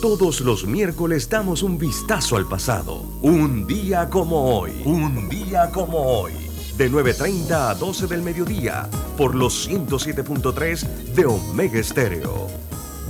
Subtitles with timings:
[0.00, 3.04] Todos los miércoles damos un vistazo al pasado.
[3.20, 4.72] Un día como hoy.
[4.86, 6.32] Un día como hoy.
[6.78, 8.88] De 9.30 a 12 del mediodía.
[9.18, 12.46] Por los 107.3 de Omega Estéreo.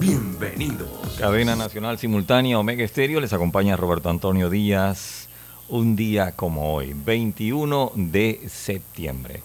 [0.01, 1.17] Bienvenidos.
[1.17, 3.21] Cadena Nacional Simultánea Omega Estéreo.
[3.21, 5.29] Les acompaña Roberto Antonio Díaz.
[5.69, 6.93] Un día como hoy.
[6.93, 9.45] 21 de septiembre.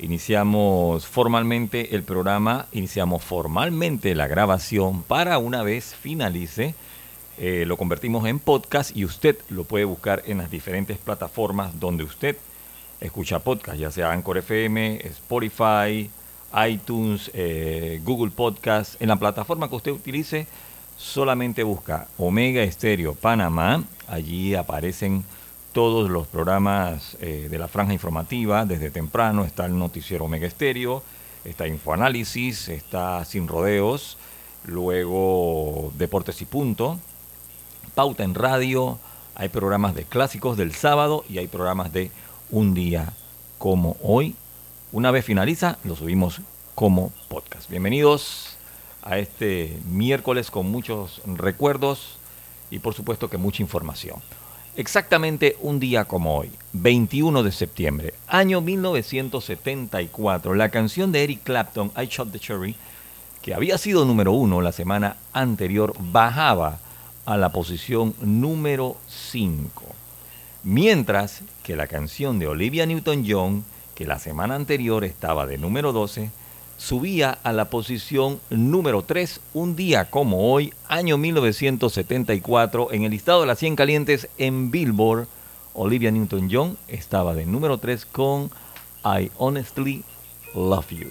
[0.00, 6.76] Iniciamos formalmente el programa, iniciamos formalmente la grabación para una vez finalice,
[7.36, 12.04] eh, lo convertimos en podcast y usted lo puede buscar en las diferentes plataformas donde
[12.04, 12.36] usted
[13.00, 16.10] escucha podcast, ya sea Anchor FM, Spotify,
[16.68, 20.46] iTunes, eh, Google Podcast, en la plataforma que usted utilice,
[20.96, 25.24] solamente busca Omega Estéreo Panamá, allí aparecen
[25.78, 29.44] todos los programas eh, de la franja informativa desde temprano.
[29.44, 31.04] Está el noticiero Omega Estéreo,
[31.44, 34.18] está Infoanálisis, está Sin Rodeos,
[34.64, 36.98] luego Deportes y Punto,
[37.94, 38.98] Pauta en Radio,
[39.36, 42.10] hay programas de clásicos del sábado y hay programas de
[42.50, 43.12] un día
[43.58, 44.34] como hoy.
[44.90, 46.40] Una vez finaliza, lo subimos
[46.74, 47.70] como podcast.
[47.70, 48.56] Bienvenidos
[49.04, 52.18] a este miércoles con muchos recuerdos
[52.68, 54.20] y por supuesto que mucha información.
[54.78, 61.90] Exactamente un día como hoy, 21 de septiembre, año 1974, la canción de Eric Clapton,
[62.00, 62.76] I Shot the Cherry,
[63.42, 66.78] que había sido número uno la semana anterior, bajaba
[67.26, 69.82] a la posición número 5.
[70.62, 73.64] Mientras que la canción de Olivia Newton-John,
[73.96, 76.30] que la semana anterior estaba de número 12,
[76.78, 83.42] subía a la posición número 3 un día como hoy, año 1974, en el listado
[83.42, 85.26] de las 100 calientes en Billboard.
[85.74, 88.50] Olivia Newton-John estaba de número 3 con
[89.04, 90.02] I Honestly
[90.54, 91.08] Love You.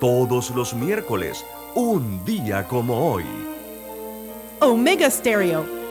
[0.00, 3.24] Todos los miércoles, un día como hoy.
[4.60, 5.85] Omega Stereo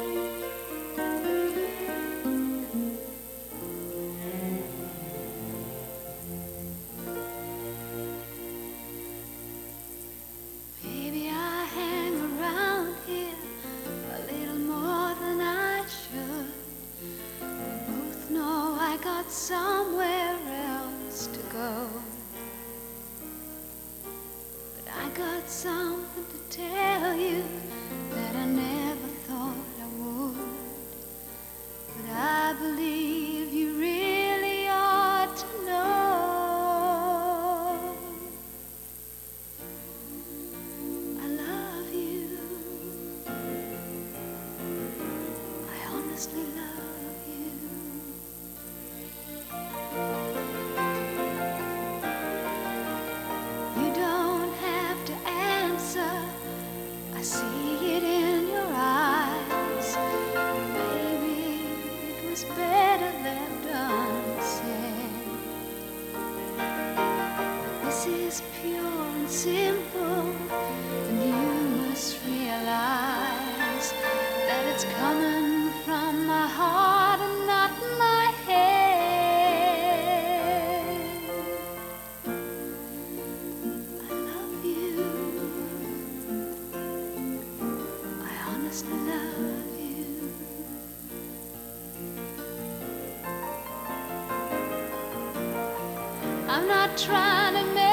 [96.68, 97.85] I'm not trying to make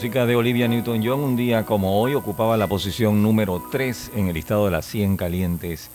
[0.00, 4.32] música de Olivia Newton-John un día como hoy ocupaba la posición número 3 en el
[4.32, 5.90] listado de las 100 calientes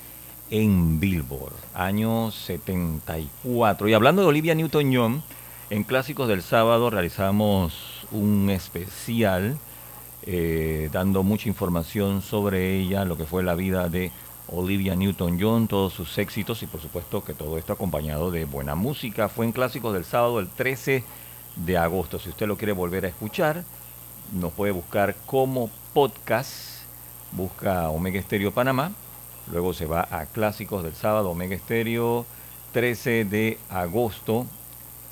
[0.52, 3.90] en Billboard, año 74.
[3.90, 5.24] Y hablando de Olivia Newton-John,
[5.72, 9.58] en Clásicos del Sábado realizamos un especial
[10.22, 14.12] eh, dando mucha información sobre ella, lo que fue la vida de
[14.50, 19.30] Olivia Newton-John, todos sus éxitos y por supuesto que todo esto acompañado de buena música.
[19.30, 21.04] Fue en Clásicos del Sábado el 13
[21.56, 22.20] de agosto.
[22.20, 23.64] Si usted lo quiere volver a escuchar,
[24.34, 26.82] nos puede buscar como podcast,
[27.32, 28.92] busca Omega Estéreo Panamá,
[29.52, 32.26] luego se va a Clásicos del Sábado, Omega Estéreo,
[32.74, 34.46] 13 de agosto,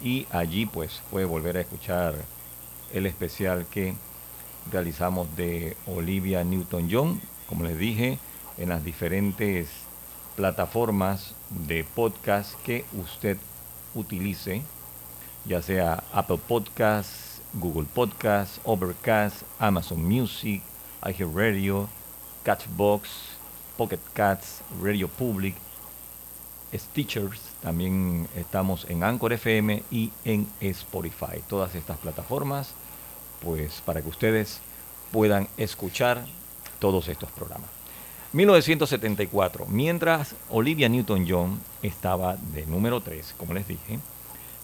[0.01, 2.15] y allí pues puede volver a escuchar
[2.93, 3.95] el especial que
[4.71, 8.19] realizamos de Olivia Newton-John, como les dije,
[8.57, 9.69] en las diferentes
[10.35, 13.37] plataformas de podcast que usted
[13.95, 14.63] utilice
[15.45, 20.61] ya sea Apple Podcasts, Google Podcasts, Overcast, Amazon Music,
[21.05, 21.87] iHeartRadio,
[22.43, 23.09] Catchbox,
[23.77, 25.55] Pocket Cats, Radio Public,
[26.73, 31.41] Stitchers, también estamos en Anchor FM y en Spotify.
[31.47, 32.73] Todas estas plataformas,
[33.41, 34.59] pues para que ustedes
[35.11, 36.25] puedan escuchar
[36.79, 37.69] todos estos programas.
[38.33, 43.99] 1974, mientras Olivia Newton-John estaba de número 3, como les dije,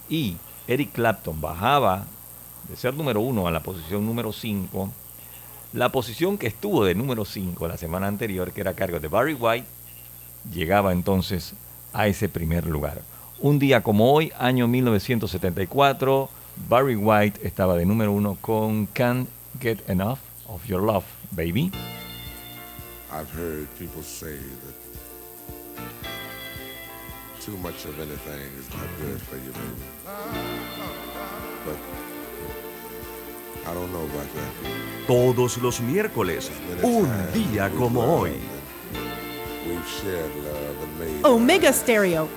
[0.10, 0.38] y
[0.68, 2.08] Eric Clapton bajaba
[2.70, 4.92] de ser número uno a la posición número 5,
[5.74, 9.08] la posición que estuvo de número 5 la semana anterior, que era a cargo de
[9.08, 9.68] Barry White,
[10.54, 11.54] llegaba entonces
[11.94, 13.02] a ese primer lugar.
[13.40, 16.30] Un día como hoy, año 1974,
[16.68, 19.30] Barry White estaba de número uno con Can't
[19.60, 21.72] Get Enough of Your Love, Baby.
[23.12, 24.76] I've heard people say that
[27.42, 29.52] too much of anything is not good for you,
[31.66, 32.09] baby.
[35.08, 36.52] Todos los miércoles,
[36.84, 38.40] un día como hoy.
[39.68, 42.28] We've shared love and made Omega Stereo.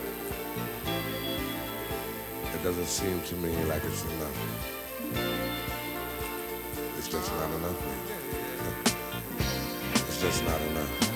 [2.55, 4.37] It doesn't seem to me like it's enough.
[6.99, 7.31] It's just
[10.45, 11.12] not enough.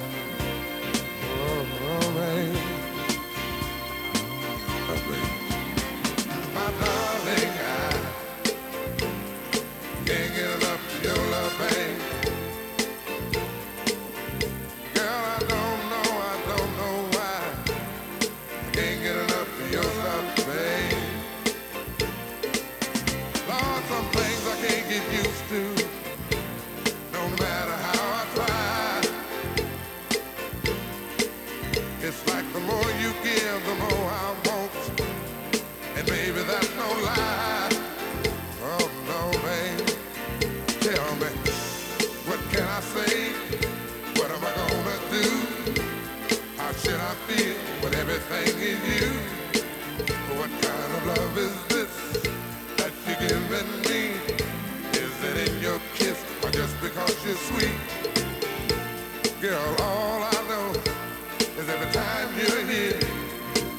[62.38, 63.00] You're here,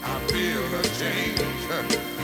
[0.04, 2.17] I feel a change.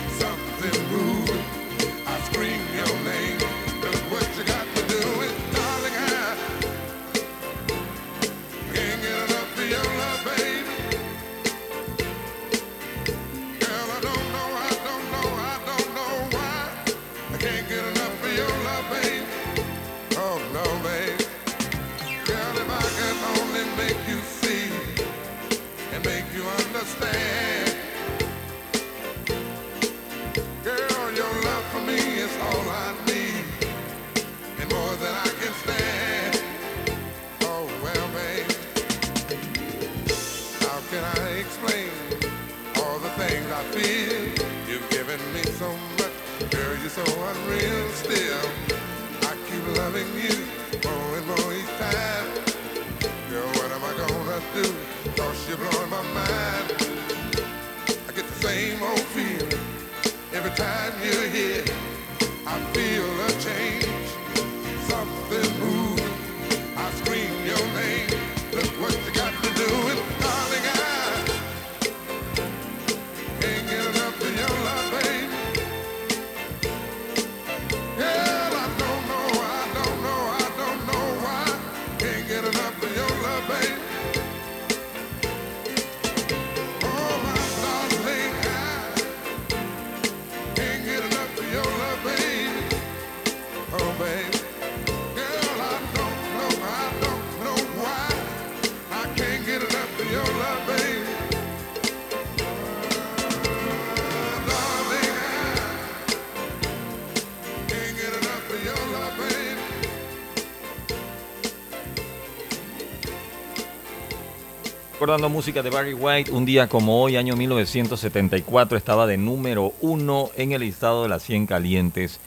[114.94, 120.30] Recordando música de Barry White, un día como hoy, año 1974, estaba de número uno
[120.36, 122.20] en el listado de las 100 calientes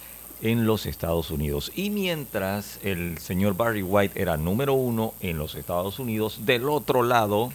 [0.42, 1.70] en los Estados Unidos.
[1.76, 7.04] Y mientras el señor Barry White era número uno en los Estados Unidos, del otro
[7.04, 7.52] lado,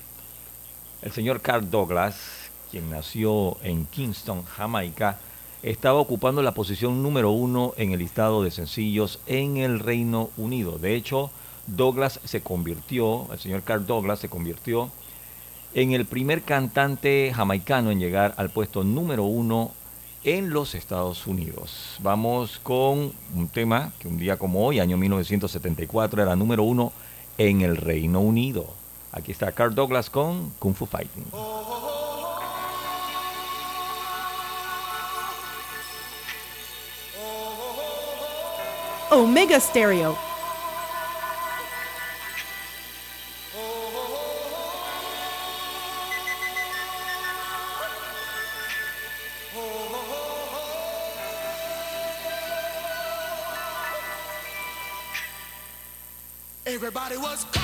[1.01, 5.19] el señor Carl Douglas, quien nació en Kingston, Jamaica,
[5.61, 10.79] estaba ocupando la posición número uno en el listado de sencillos en el Reino Unido.
[10.79, 11.31] De hecho,
[11.67, 14.89] Douglas se convirtió, el señor Carl Douglas se convirtió
[15.73, 19.71] en el primer cantante jamaicano en llegar al puesto número uno
[20.23, 21.97] en los Estados Unidos.
[21.99, 26.91] Vamos con un tema que un día como hoy, año 1974, era número uno
[27.37, 28.67] en el Reino Unido.
[29.11, 31.25] Aquí está Carl Douglas con Kung Fu Fighting.
[39.09, 40.30] Omega Stereo.
[57.03, 57.60] Everybody was kung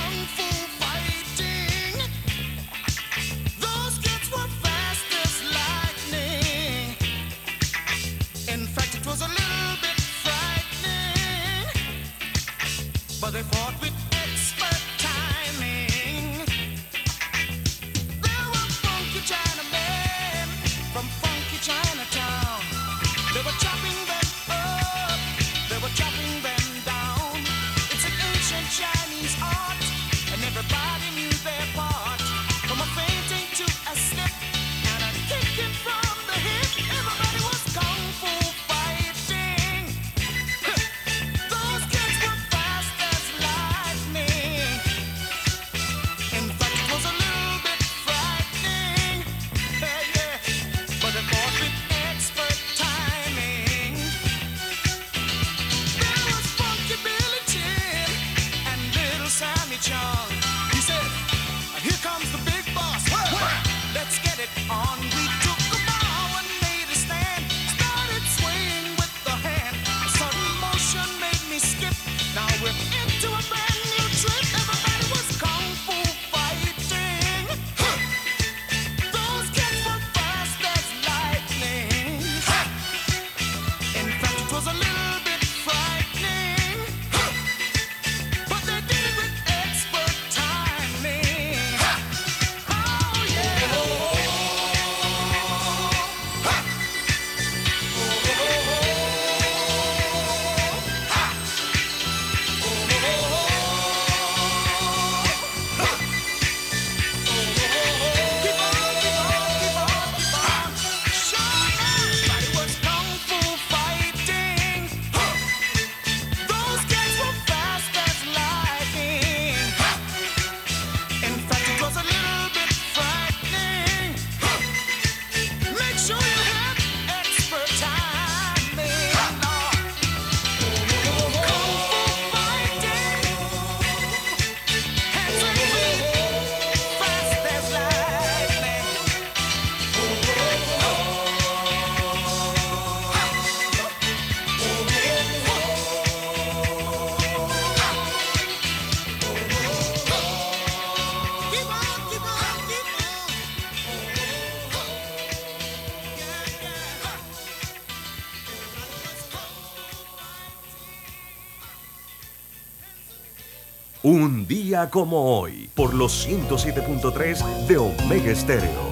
[164.85, 168.86] como hoy, por los 107.3 de Omega Estéreo.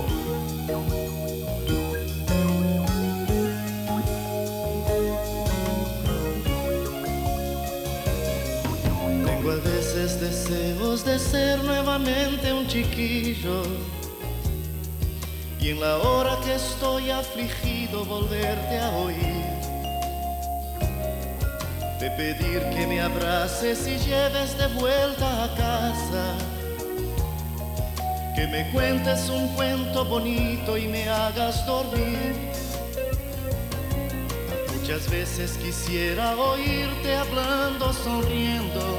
[22.15, 26.37] Pedir que me abraces y lleves de vuelta a casa.
[28.35, 32.33] Que me cuentes un cuento bonito y me hagas dormir.
[34.77, 38.97] Muchas veces quisiera oírte hablando, sonriendo.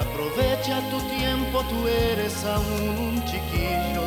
[0.00, 4.04] Aprovecha tu tiempo, tú eres aún un chiquillo.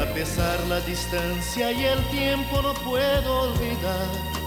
[0.00, 4.37] A pesar la distancia y el tiempo no puedo olvidar.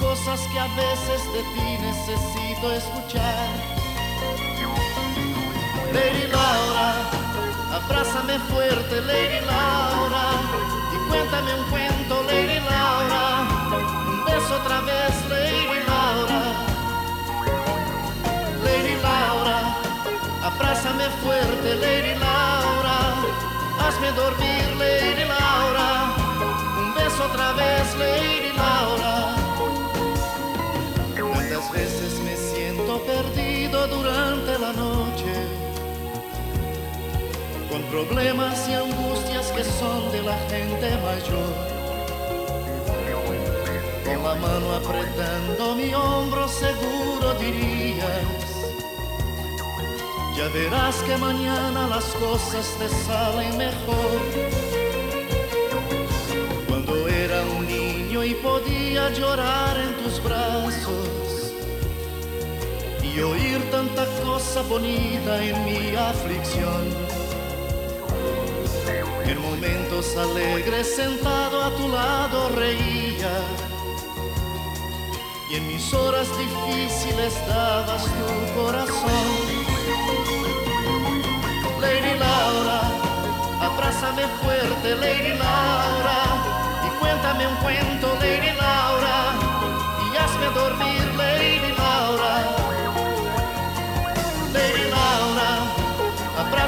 [0.00, 3.48] Cosas que a veces de ti necesito escuchar.
[5.92, 6.94] Lady Laura,
[7.74, 10.24] abrázame fuerte, Lady Laura,
[10.94, 13.46] y cuéntame un cuento, Lady Laura.
[14.08, 16.42] Un beso otra vez, Lady Laura.
[18.64, 19.58] Lady Laura,
[20.42, 22.98] abrázame fuerte, Lady Laura.
[23.80, 26.14] Hazme dormir, Lady Laura.
[26.78, 29.39] Un beso otra vez, Lady Laura.
[31.70, 35.32] Tantas veces me siento perdido durante la noche,
[37.70, 41.54] con problemas y angustias que son de la gente mayor.
[44.04, 48.06] Con la mano apretando mi hombro seguro dirías,
[50.36, 54.20] ya verás que mañana las cosas te salen mejor.
[56.68, 61.29] Cuando era un niño y podía llorar en tus brazos
[63.22, 66.82] oír tanta cosa bonita en mi aflicción.
[69.24, 73.34] En momentos alegres sentado a tu lado reía
[75.50, 79.28] y en mis horas difíciles dabas tu corazón.
[81.80, 82.80] Lady Laura,
[83.60, 86.20] abrázame fuerte, Lady Laura,
[86.86, 88.49] y cuéntame un cuento, Lady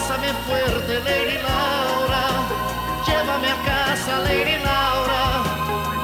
[0.02, 2.24] abrázame fuerte, Lady Laura,
[3.06, 5.44] llévame a casa, Lady Laura,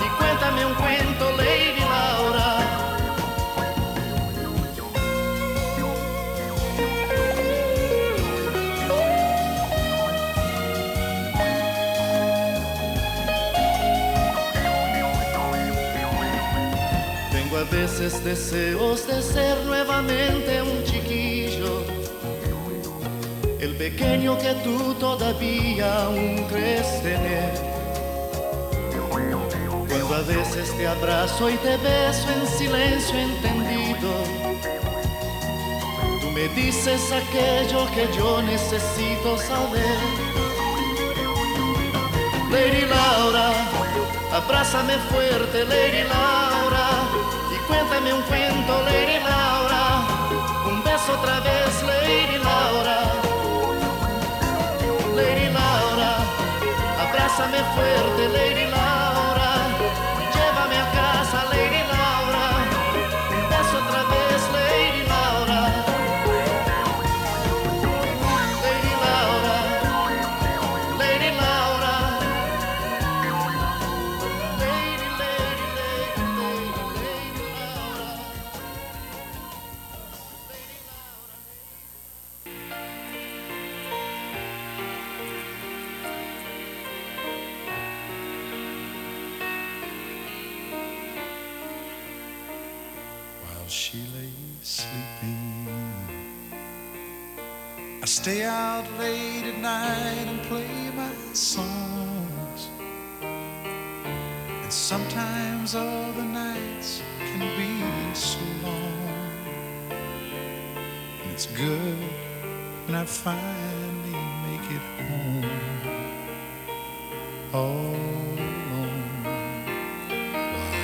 [0.05, 2.59] y cuéntame un cuento, Lady Laura.
[17.33, 20.85] Tengo a veces deseos de ser nuevamente un
[23.79, 27.53] pequeño que tú todavía aún crees tener.
[29.89, 34.11] Cuando a veces te abrazo y te beso en silencio entendido,
[36.21, 39.99] tú me dices aquello que yo necesito saber.
[42.51, 43.53] Lady Laura,
[44.33, 46.89] abrázame fuerte, Lady Laura,
[47.55, 50.03] y cuéntame un cuento, Lady Laura,
[50.67, 53.18] un beso otra vez, Lady Laura.
[57.59, 58.48] Abrázame fuerte,
[112.99, 115.47] I finally make it home.
[117.55, 119.23] All alone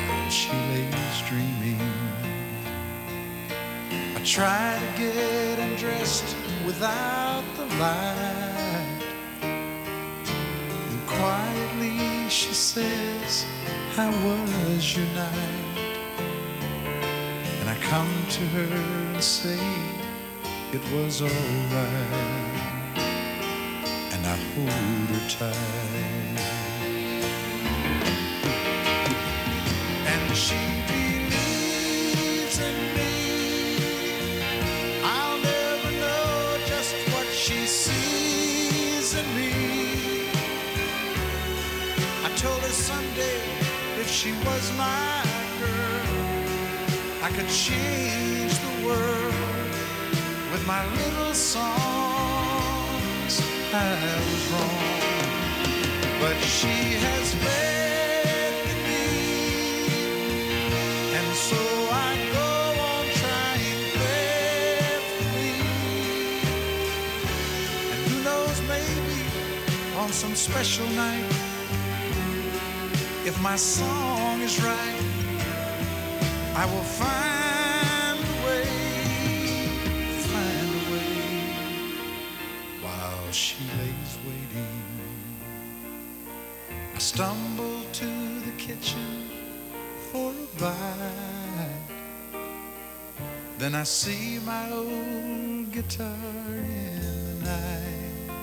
[0.09, 1.81] while she lays dreaming.
[4.14, 9.03] I try to get undressed without the light.
[9.42, 13.44] And quietly she says,
[13.96, 15.79] How was your night?
[17.59, 18.77] And I come to her
[19.14, 20.03] and say,
[20.74, 21.32] It was alright.
[24.12, 26.40] And I hold her tight.
[30.12, 30.58] And she
[30.90, 33.14] believes in me.
[35.04, 40.26] I'll never know just what she sees in me.
[42.24, 43.40] I told her someday
[44.00, 45.22] if she was my
[45.60, 46.08] girl,
[47.22, 49.33] I could change the world
[50.66, 51.64] my little songs.
[53.72, 53.77] I
[54.29, 54.94] was wrong
[56.20, 56.74] but she
[57.05, 59.07] has faith in me.
[61.18, 61.61] And so
[62.07, 62.50] I go
[62.92, 65.55] on trying faithfully
[67.92, 69.20] and who knows maybe
[70.00, 71.31] on some special night
[73.27, 75.03] if my song is right
[76.57, 77.43] I will find
[87.14, 88.07] Stumble to
[88.40, 89.31] the kitchen
[90.11, 91.87] for a bite.
[93.57, 96.09] Then I see my old guitar
[96.48, 98.35] in the night,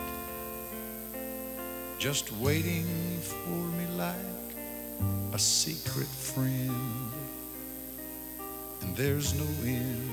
[2.00, 4.56] just waiting for me like
[5.34, 7.12] a secret friend.
[8.80, 10.10] And there's no end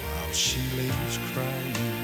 [0.00, 2.03] while she lays crying.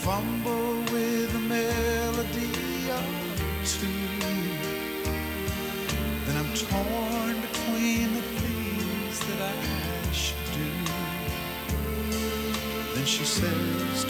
[0.00, 3.04] Fumble with a melody or
[3.66, 3.86] two.
[6.24, 10.70] Then I'm torn between the things that I should do.
[12.94, 14.04] Then she says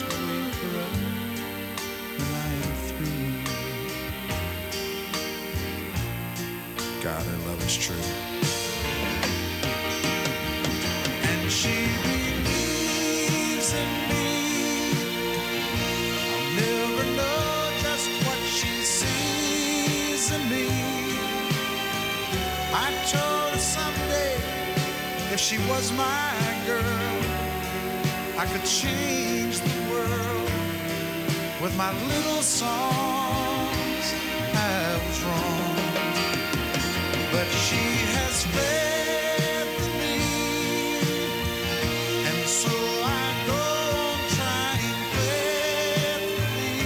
[25.93, 26.35] my
[26.67, 27.19] girl,
[28.39, 30.51] I could change the world
[31.63, 34.15] with my little songs.
[34.55, 35.77] I was wrong,
[37.33, 37.85] but she
[38.17, 40.17] has faith in me,
[42.29, 42.75] and so
[43.23, 43.63] I go
[44.07, 46.79] on trying faithfully.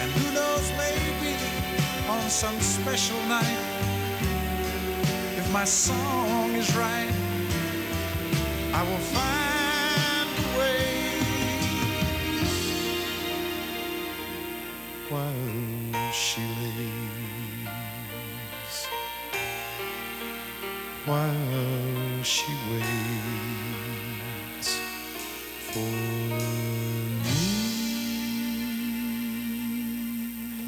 [0.00, 1.34] And who knows, maybe
[2.08, 3.60] on some special night,
[5.38, 6.31] if my song
[6.62, 7.10] is right,
[8.72, 9.41] I will find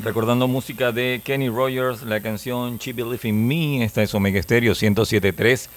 [0.04, 4.74] Recordando música de Kenny Rogers, la canción She Believe in Me, esta es Omega Stereo
[4.74, 5.68] 107.3,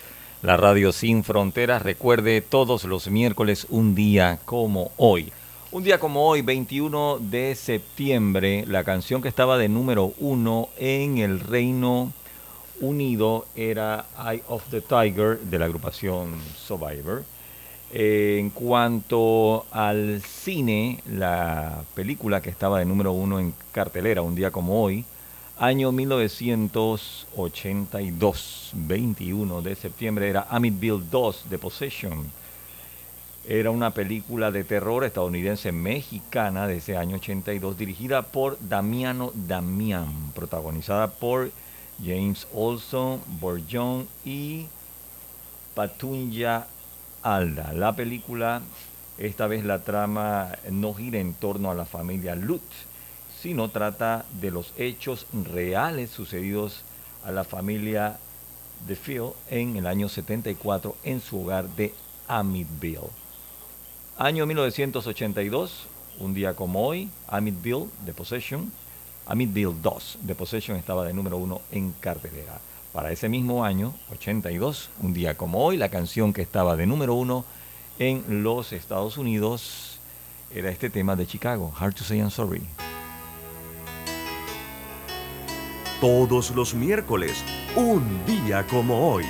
[0.42, 1.82] la radio sin fronteras.
[1.82, 5.32] Recuerde todos los miércoles un día como hoy.
[5.72, 11.20] Un día como hoy, 21 de septiembre, la canción que estaba de número uno en
[11.20, 12.12] el Reino
[12.82, 17.24] Unido era Eye of the Tiger de la agrupación Survivor.
[17.92, 24.36] Eh, en cuanto al cine, la película que estaba de número uno en cartelera un
[24.36, 25.06] día como hoy,
[25.58, 32.30] año 1982, 21 de septiembre, era Amityville 2, The Possession.
[33.48, 40.34] Era una película de terror estadounidense mexicana de ese año 82, dirigida por Damiano Damián,
[40.36, 41.52] protagonizada por
[42.04, 44.66] James Olson, Borjón y
[45.74, 46.68] Patunya
[47.28, 47.74] Alda.
[47.74, 48.62] La película,
[49.18, 52.64] esta vez la trama no gira en torno a la familia Lut,
[53.42, 56.84] sino trata de los hechos reales sucedidos
[57.26, 58.18] a la familia
[58.88, 61.94] de Phil en el año 74 en su hogar de
[62.30, 63.12] Amityville.
[64.18, 65.88] Año 1982,
[66.20, 68.72] un día como hoy, Amityville, The Possession,
[69.26, 72.62] Amityville 2, The Possession estaba de número uno en cartelera.
[72.98, 77.14] Para ese mismo año, 82, un día como hoy, la canción que estaba de número
[77.14, 77.46] uno
[78.00, 80.00] en los Estados Unidos
[80.52, 82.64] era este tema de Chicago, Hard to Say I'm Sorry.
[86.02, 87.44] Todos los miércoles,
[87.76, 89.26] un día como hoy.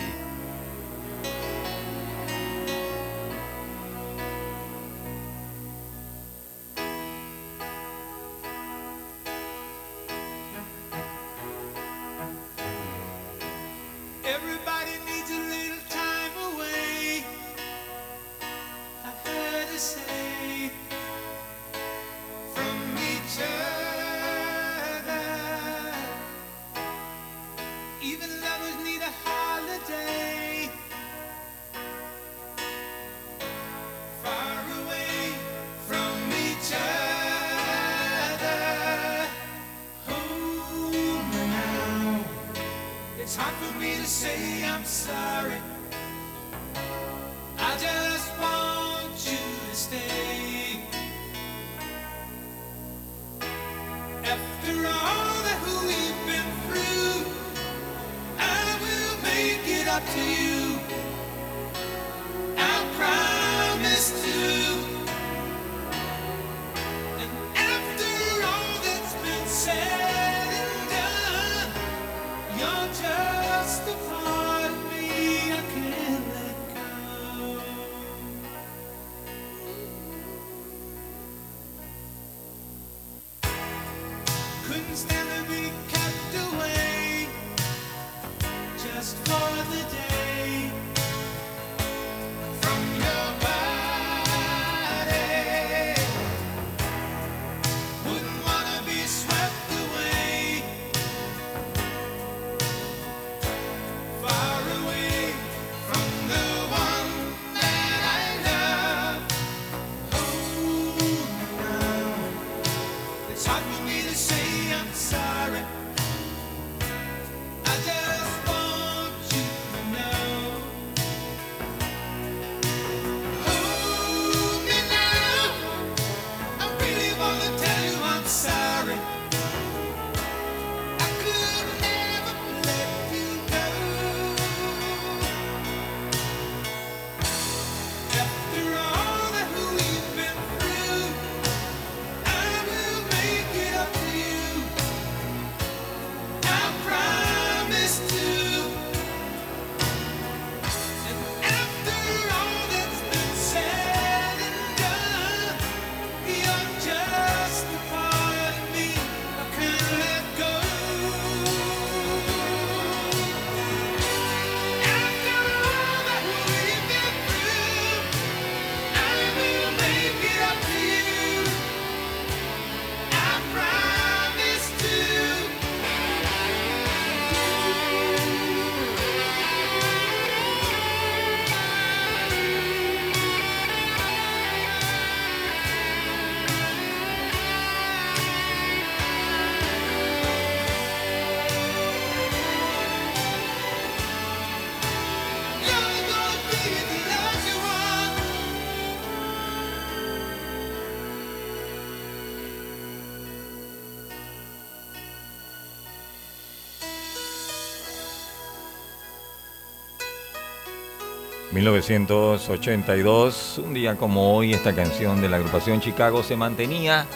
[211.57, 217.07] 1982, un día como hoy, esta canción de la agrupación Chicago se mantenía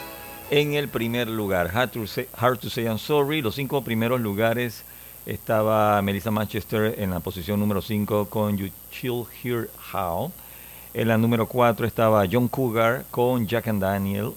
[0.49, 1.69] en el primer lugar.
[1.71, 3.43] Hard to Say, Hard to Say I'm Sorry.
[3.43, 4.83] Los cinco primeros lugares
[5.27, 10.31] estaba Melissa Manchester en la posición número 5 con You Chill Hear How.
[10.95, 14.31] En la número 4 estaba John Cougar con Jack and Daniel.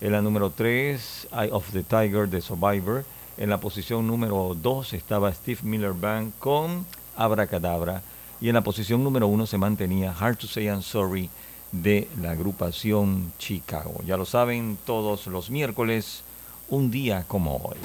[0.00, 3.04] En la número 3, Eye of the Tiger de Survivor.
[3.36, 8.02] En la posición número 2 estaba Steve Miller Band con Abracadabra.
[8.40, 11.28] Y en la posición número 1 se mantenía Hard to Say I'm Sorry
[11.72, 14.00] de la agrupación Chicago.
[14.06, 16.22] Ya lo saben, todos los miércoles,
[16.68, 17.76] un día como hoy.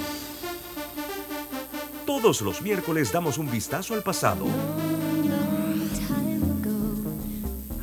[2.06, 4.44] Todos los miércoles damos un vistazo al pasado.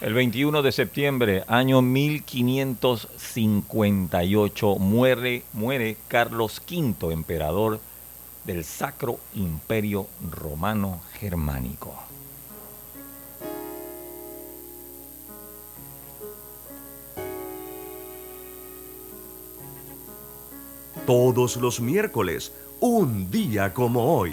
[0.00, 7.80] El 21 de septiembre, año 1558, muere, muere Carlos V, emperador
[8.46, 11.94] del Sacro Imperio Romano Germánico.
[21.06, 24.32] Todos los miércoles, un día como hoy.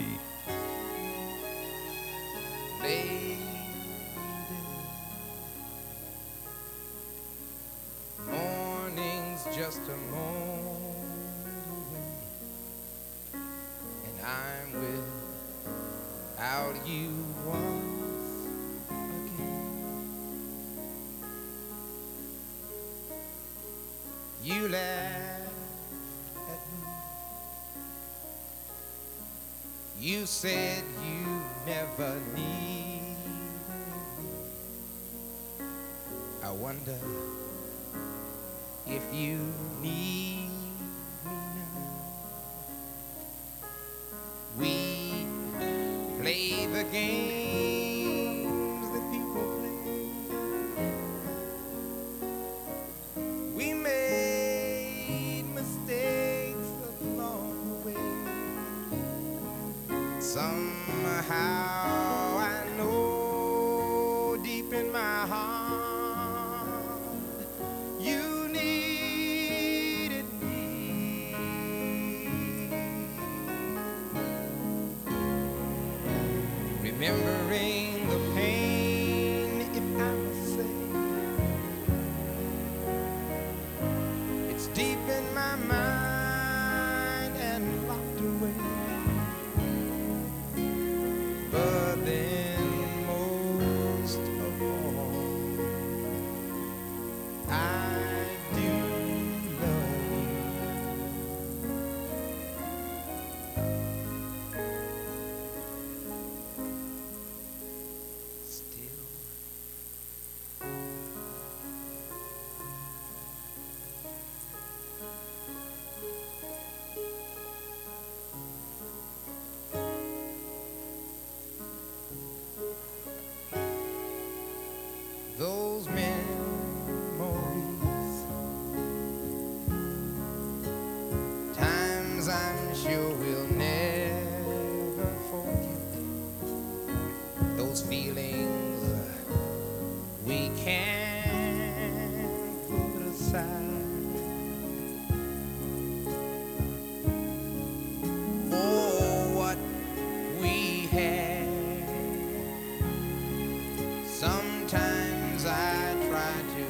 [154.19, 156.65] Sometimes I try to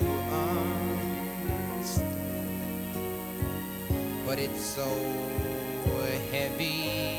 [1.79, 2.11] understand,
[4.25, 4.83] but it's so
[6.29, 7.16] heavy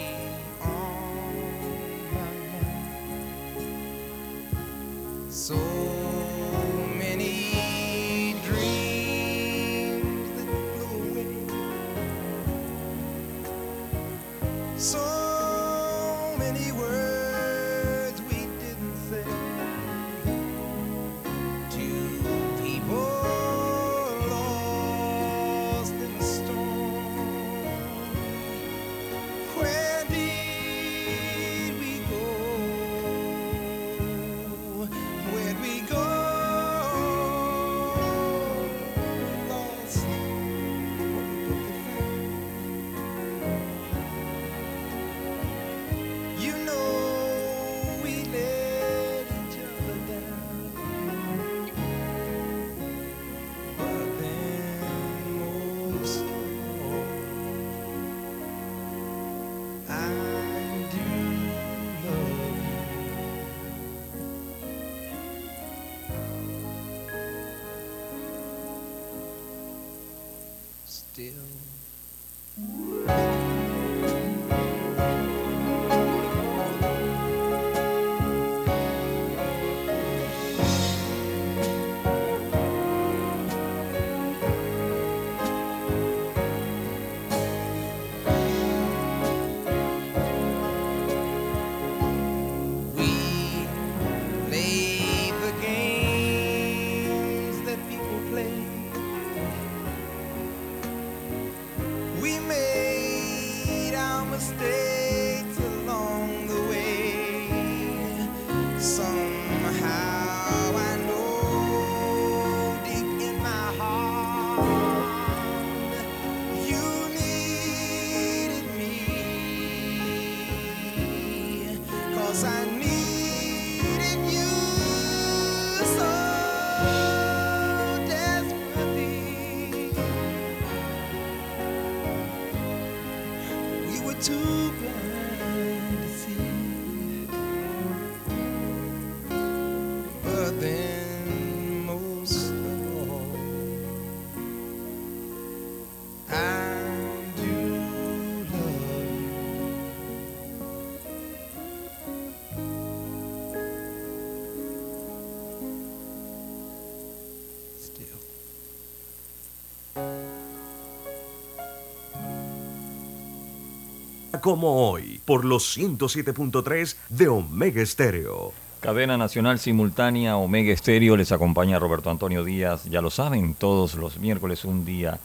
[164.40, 168.52] Como hoy, por los 107.3 de Omega Estéreo.
[168.80, 172.84] Cadena Nacional Simultánea Omega Estéreo les acompaña Roberto Antonio Díaz.
[172.84, 175.18] Ya lo saben, todos los miércoles un día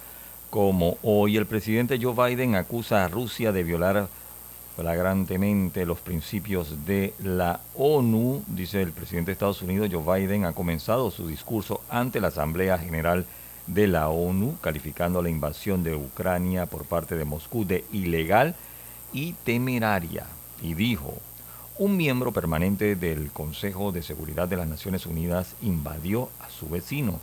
[0.49, 1.38] como hoy.
[1.38, 4.07] El presidente Joe Biden acusa a Rusia de violar
[4.78, 8.43] flagrantemente los principios de la ONU.
[8.47, 12.78] Dice el presidente de Estados Unidos, Joe Biden, ha comenzado su discurso ante la Asamblea
[12.78, 13.26] General
[13.68, 18.55] de la ONU, calificando la invasión de Ucrania por parte de Moscú de ilegal
[19.14, 20.26] y temeraria.
[20.61, 21.14] Y dijo,
[21.78, 27.20] un miembro permanente del Consejo de Seguridad de las Naciones Unidas invadió a su vecino,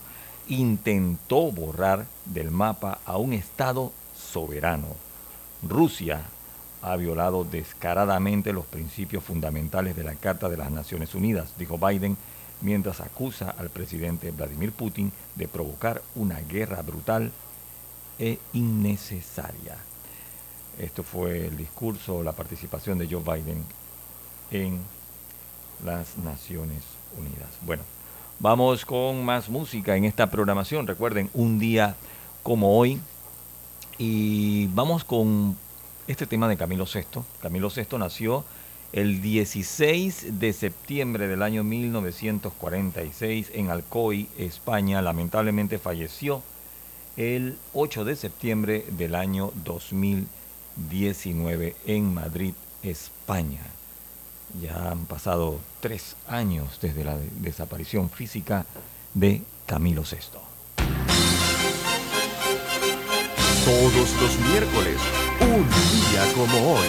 [0.49, 4.89] intentó borrar del mapa a un Estado soberano.
[5.63, 6.23] Rusia
[6.83, 12.17] ha violado descaradamente los principios fundamentales de la Carta de las Naciones Unidas, dijo Biden,
[12.61, 17.31] mientras acusa al presidente Vladimir Putin de provocar una guerra brutal
[18.19, 19.77] e innecesaria.
[20.79, 23.65] Esto fue el discurso, la participación de Joe Biden
[24.51, 24.81] en
[25.85, 26.83] las Naciones
[27.19, 27.51] Unidas.
[27.63, 27.83] Bueno,
[28.39, 30.87] vamos con más música en esta programación.
[30.87, 31.97] Recuerden, un día
[32.43, 33.01] como hoy.
[33.99, 35.57] Y vamos con
[36.09, 37.21] este tema de Camilo VI.
[37.43, 38.45] Camilo VI nació
[38.93, 45.03] el 16 de septiembre del año 1946 en Alcoy, España.
[45.03, 46.43] Lamentablemente falleció
[47.17, 49.53] el 8 de septiembre del año
[50.89, 53.61] 2019 en Madrid, España.
[54.61, 58.67] Ya han pasado tres años desde la de- desaparición física
[59.15, 60.39] de Camilo VI.
[63.65, 64.97] Todos los miércoles,
[65.41, 65.69] un
[66.11, 66.89] día como hoy.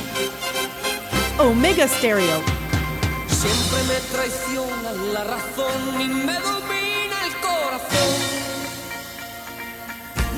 [1.39, 2.41] Omega Stereo.
[3.27, 8.15] Siempre me traiciona la razón y me domina el corazón.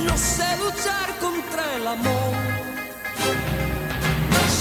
[0.06, 2.63] No sé luchar contra el amor.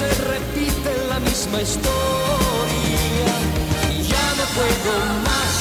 [0.00, 3.34] Se repite la misma historia.
[4.12, 4.94] Ya no puedo
[5.28, 5.54] más,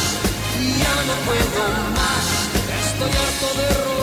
[0.83, 1.63] ya no puedo
[1.99, 2.25] más.
[2.85, 3.98] Estoy harto de rodar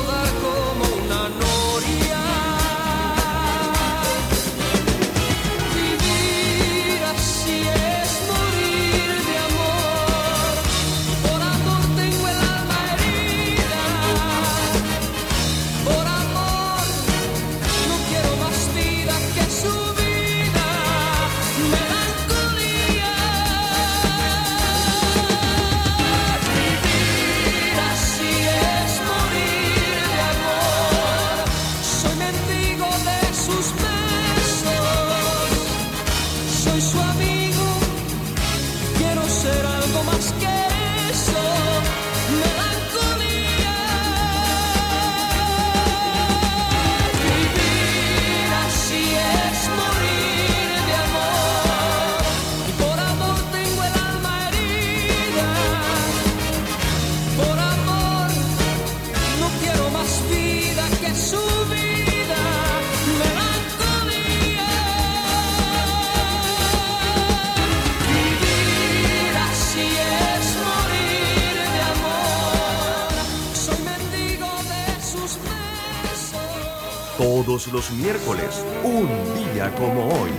[77.76, 79.06] los miércoles, un
[79.52, 80.30] día como hoy,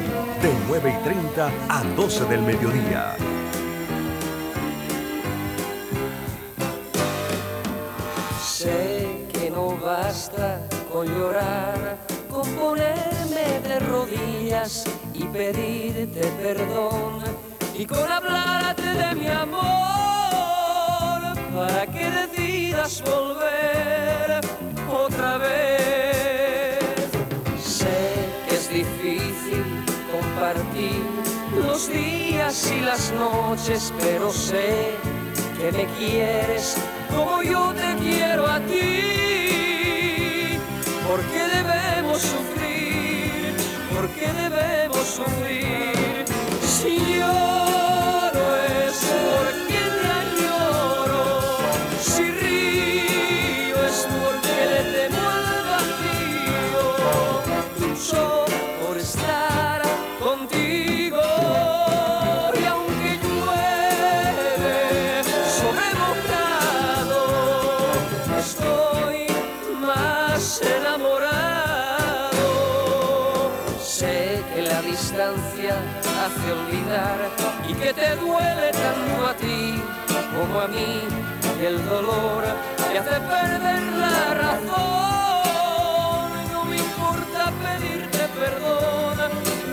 [0.41, 3.15] de 9 y 30 a 12 del mediodía.
[8.41, 17.21] Sé que no basta con llorar, con ponerme de rodillas y pedirte perdón
[17.77, 19.61] y con hablarte de mi amor
[21.53, 24.41] para que decidas volver
[24.89, 25.76] otra vez.
[30.47, 31.03] Compartir
[31.55, 34.95] los días y las noches, pero sé
[35.57, 36.77] que me quieres
[37.09, 40.57] como yo te quiero a ti.
[41.07, 43.55] ¿Por qué debemos sufrir?
[43.93, 46.25] ¿Por qué debemos sufrir?
[46.61, 47.66] Si lloro
[78.15, 79.81] duele tanto a ti
[80.35, 81.01] como a mí.
[81.61, 82.43] El dolor
[82.91, 84.71] te hace perder la razón.
[86.53, 89.17] No me importa pedirte perdón,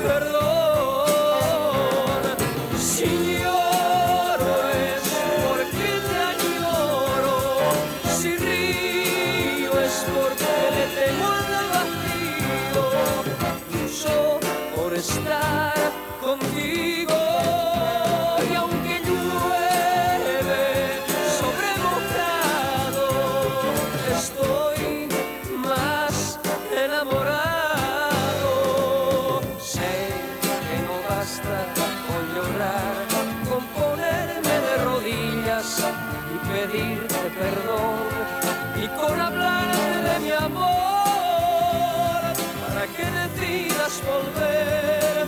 [0.03, 0.74] perdón.
[44.03, 45.27] Volver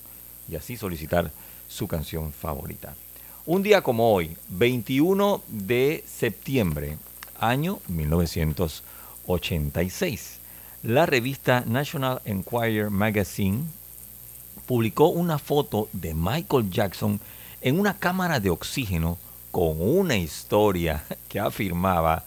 [0.49, 1.31] y así solicitar
[1.69, 2.95] su canción favorita.
[3.45, 6.97] Un día como hoy, 21 de septiembre,
[7.43, 10.39] año 1986.
[10.83, 13.65] La revista National Enquirer Magazine
[14.67, 17.21] publicó una foto de Michael Jackson
[17.61, 19.19] en una cámara de oxígeno
[19.51, 22.25] con una historia que afirmaba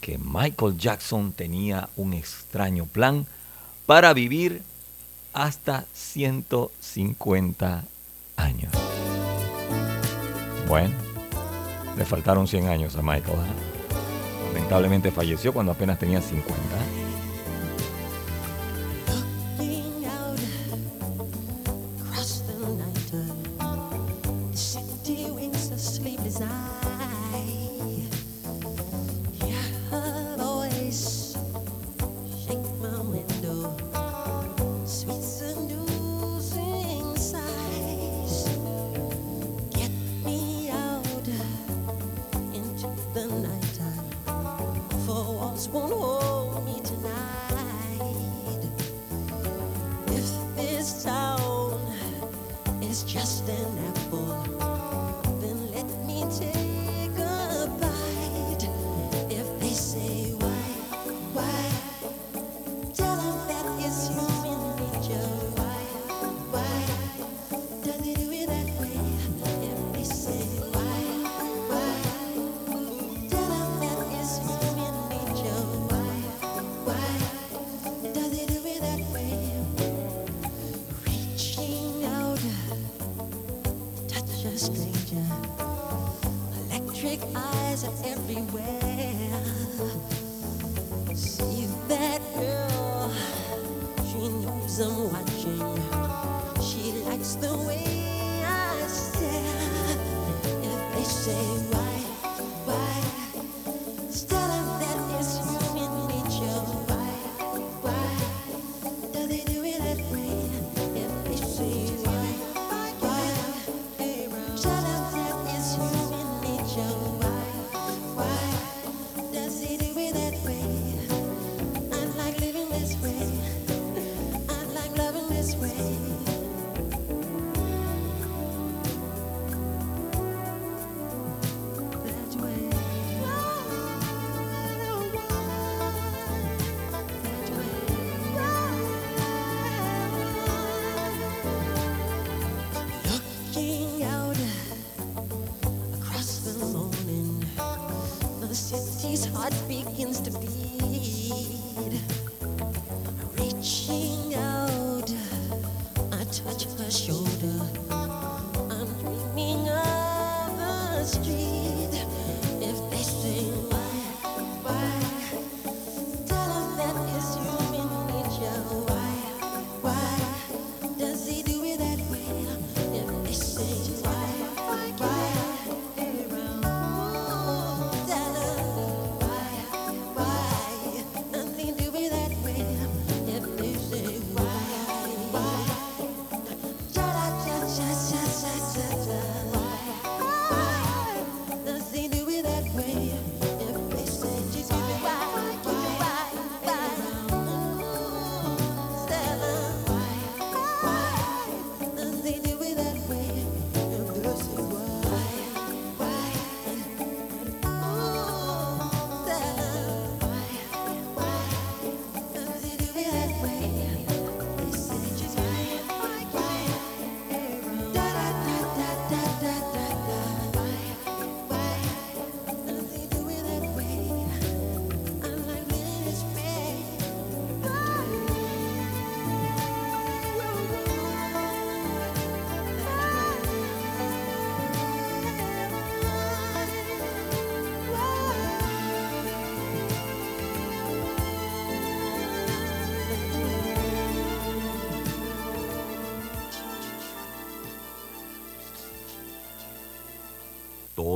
[0.00, 3.26] que Michael Jackson tenía un extraño plan
[3.86, 4.62] para vivir
[5.32, 7.84] hasta 150
[8.36, 8.72] años.
[10.68, 10.94] Bueno,
[11.96, 13.38] le faltaron 100 años a Michael.
[13.38, 13.75] ¿eh?
[14.56, 17.05] lamentablemente falleció cuando apenas tenía 50 años.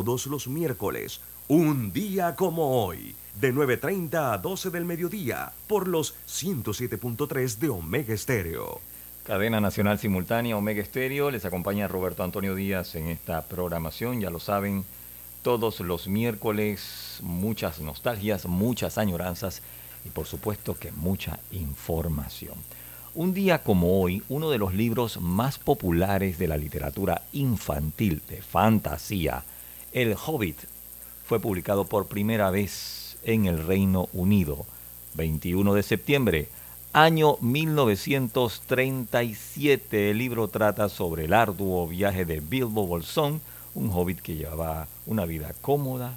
[0.05, 6.15] todos los miércoles, un día como hoy, de 9.30 a 12 del mediodía, por los
[6.27, 8.81] 107.3 de Omega Estéreo.
[9.25, 14.41] Cadena Nacional Simultánea Omega Estéreo, les acompaña Roberto Antonio Díaz en esta programación, ya lo
[14.41, 14.87] saben,
[15.43, 19.61] todos los miércoles, muchas nostalgias, muchas añoranzas
[20.07, 22.55] y por supuesto que mucha información.
[23.15, 28.41] Un día como hoy, uno de los libros más populares de la literatura infantil de
[28.41, 29.45] fantasía
[29.93, 30.57] el Hobbit
[31.27, 34.65] fue publicado por primera vez en el Reino Unido,
[35.15, 36.47] 21 de septiembre,
[36.93, 40.11] año 1937.
[40.11, 43.41] El libro trata sobre el arduo viaje de Bilbo Bolsón,
[43.75, 46.17] un hobbit que llevaba una vida cómoda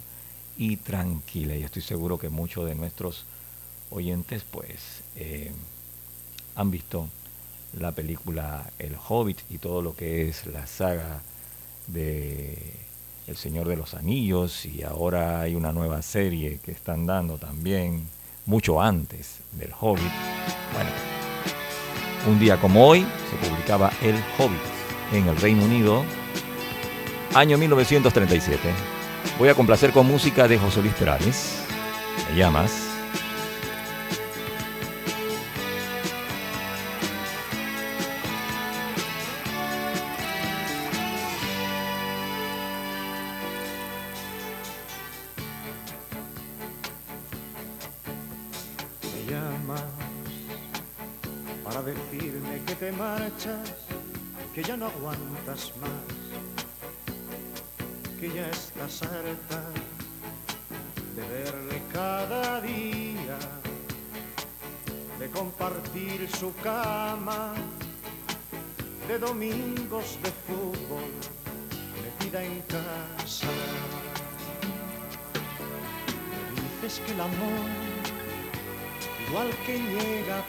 [0.56, 1.56] y tranquila.
[1.56, 3.26] Y estoy seguro que muchos de nuestros
[3.90, 5.52] oyentes pues eh,
[6.56, 7.10] han visto
[7.80, 11.24] la película El Hobbit y todo lo que es la saga
[11.88, 12.83] de
[13.28, 18.08] el Señor de los Anillos y ahora hay una nueva serie que están dando también
[18.46, 20.12] mucho antes del Hobbit.
[20.74, 20.90] Bueno,
[22.28, 24.60] un día como hoy se publicaba El Hobbit
[25.14, 26.04] en el Reino Unido,
[27.34, 28.60] año 1937.
[29.40, 31.64] Voy a complacer con música de José Luis Perales.
[32.30, 32.93] Me llamas.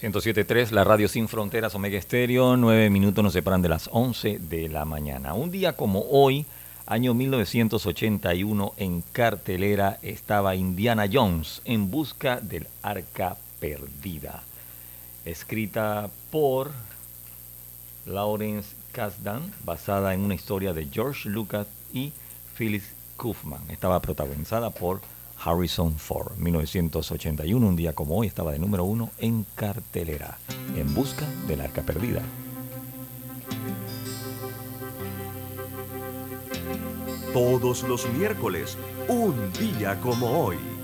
[0.00, 4.68] 107.3, la radio sin fronteras, Omega Estéreo, nueve minutos nos separan de las 11 de
[4.68, 5.32] la mañana.
[5.32, 6.44] Un día como hoy,
[6.84, 14.42] año 1981, en cartelera estaba Indiana Jones en busca del arca perdida,
[15.24, 16.72] escrita por
[18.04, 22.12] Lawrence Kasdan, basada en una historia de George Lucas y
[22.54, 23.62] Phyllis Kaufman.
[23.70, 25.00] Estaba protagonizada por
[25.42, 26.36] Harrison Ford.
[26.36, 30.38] 1981, un día como hoy, estaba de número uno en cartelera,
[30.76, 32.22] en busca del arca perdida.
[37.32, 38.78] Todos los miércoles,
[39.08, 40.75] un día como hoy.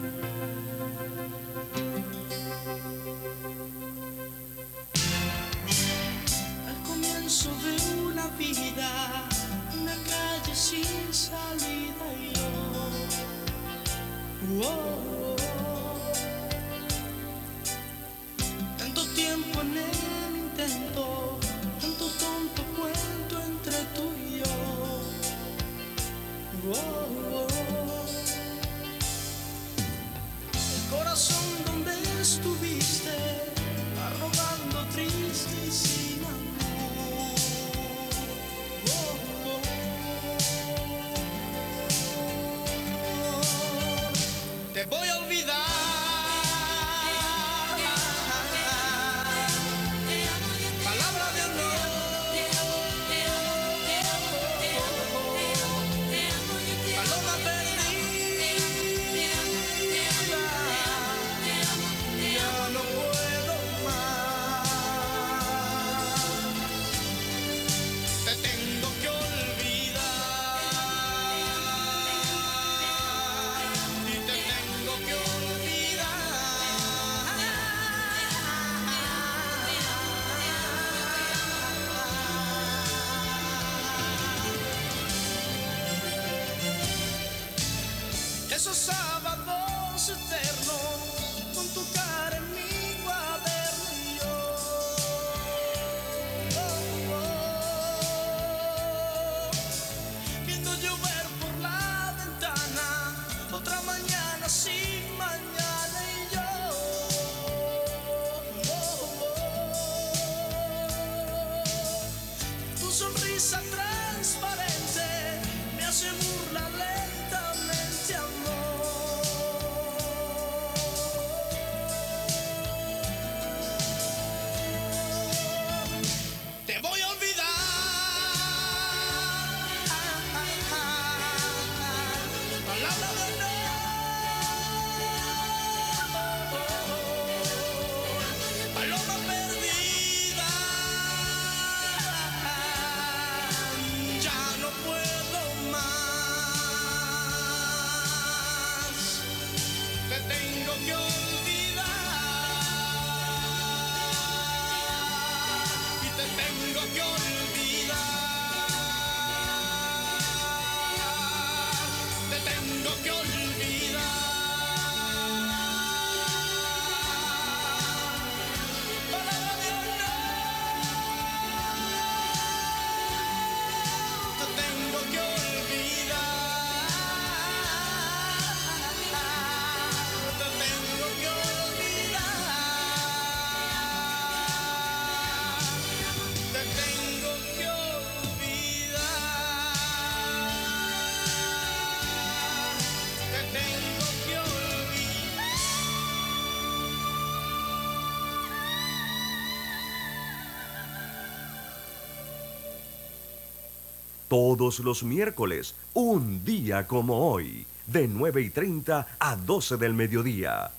[204.32, 210.70] Todos los miércoles, un día como hoy, de 9 y 30 a 12 del mediodía.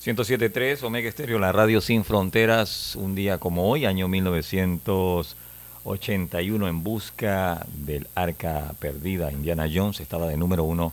[0.00, 7.66] 107.3 Omega Estéreo, la radio sin fronteras, un día como hoy, año 1981, en busca
[7.74, 9.32] del arca perdida.
[9.32, 10.92] Indiana Jones estaba de número uno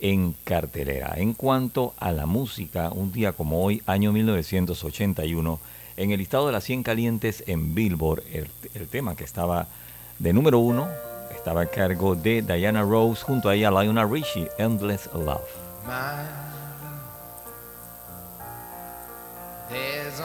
[0.00, 1.14] en cartelera.
[1.18, 5.60] En cuanto a la música, un día como hoy, año 1981,
[5.98, 9.68] en el listado de las 100 calientes en Billboard, el, el tema que estaba
[10.18, 10.88] de número uno
[11.34, 15.40] estaba a cargo de Diana Rose, junto a ella Lionel Richie, Endless Love.
[19.68, 20.20] There's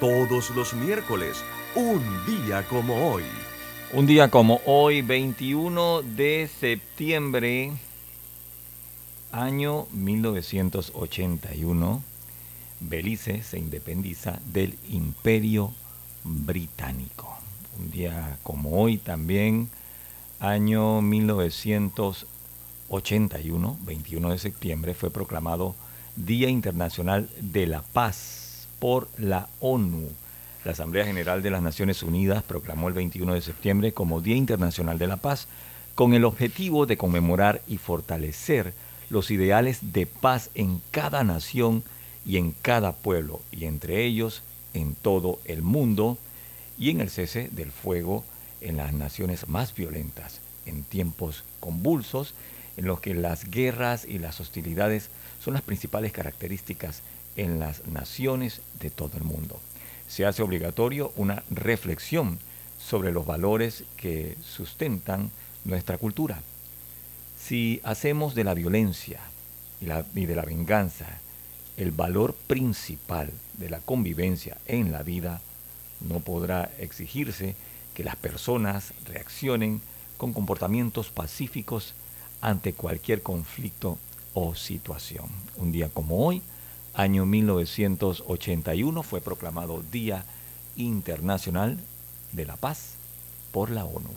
[0.00, 1.44] Todos los miércoles,
[1.74, 3.24] un día como hoy.
[3.92, 7.72] Un día como hoy, 21 de septiembre,
[9.30, 12.02] año 1981,
[12.80, 15.74] Belice se independiza del Imperio
[16.24, 17.36] Británico.
[17.78, 19.68] Un día como hoy también,
[20.38, 25.74] año 1981, 21 de septiembre, fue proclamado
[26.16, 28.39] Día Internacional de la Paz
[28.80, 30.08] por la ONU.
[30.64, 34.98] La Asamblea General de las Naciones Unidas proclamó el 21 de septiembre como Día Internacional
[34.98, 35.46] de la Paz
[35.94, 38.74] con el objetivo de conmemorar y fortalecer
[39.10, 41.82] los ideales de paz en cada nación
[42.26, 46.16] y en cada pueblo, y entre ellos en todo el mundo,
[46.78, 48.24] y en el cese del fuego
[48.60, 52.34] en las naciones más violentas, en tiempos convulsos,
[52.76, 55.10] en los que las guerras y las hostilidades
[55.42, 57.02] son las principales características
[57.36, 59.60] en las naciones de todo el mundo.
[60.08, 62.38] Se hace obligatorio una reflexión
[62.78, 65.30] sobre los valores que sustentan
[65.64, 66.42] nuestra cultura.
[67.38, 69.20] Si hacemos de la violencia
[69.80, 69.86] y,
[70.18, 71.06] y de la venganza,
[71.76, 75.40] el valor principal de la convivencia en la vida,
[76.00, 77.54] no podrá exigirse
[77.94, 79.80] que las personas reaccionen
[80.16, 81.94] con comportamientos pacíficos
[82.40, 83.98] ante cualquier conflicto
[84.34, 85.28] o situación.
[85.56, 86.42] Un día como hoy,
[86.94, 90.24] año 1981, fue proclamado Día
[90.76, 91.78] Internacional
[92.32, 92.94] de la Paz
[93.52, 94.10] por la ONU.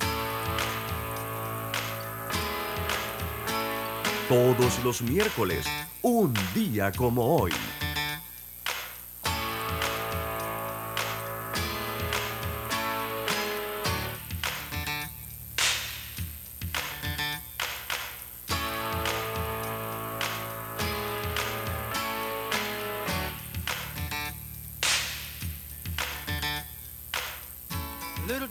[4.29, 5.65] Todos los miércoles,
[6.01, 7.51] un día como hoy.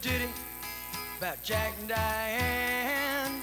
[0.03, 0.29] Ditty
[1.19, 3.43] about Jack and Diane,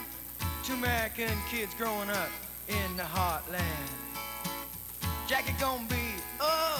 [0.62, 2.28] two American kids growing up
[2.68, 3.64] in the heartland.
[5.26, 5.96] Jackie gonna be
[6.38, 6.78] a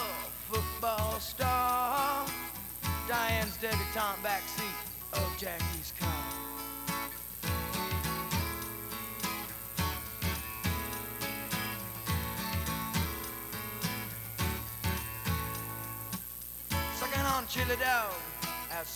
[0.51, 2.27] football star.
[3.09, 6.11] Diane's debutante backseat of Jackie's car.
[16.97, 18.30] Sucking on chili dog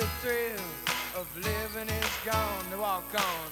[0.00, 2.64] the thrill of living is gone.
[2.70, 3.50] To walk on.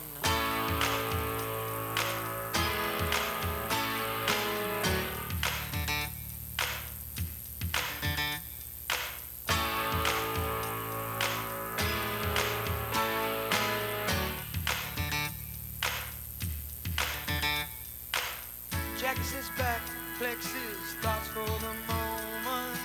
[18.99, 19.83] Jackie sits back,
[20.19, 22.81] flexes thoughts for the moment,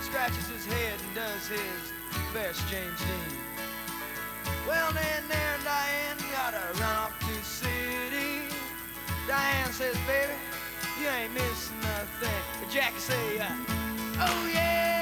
[0.00, 1.97] scratches his head and does his
[2.34, 3.38] best James Dean.
[4.66, 8.42] Well, then there Diane gotta run off to city.
[9.26, 10.32] Diane says, baby,
[11.00, 12.42] you ain't missing nothing.
[12.60, 13.46] But Jackie say, uh,
[14.20, 14.97] oh yeah,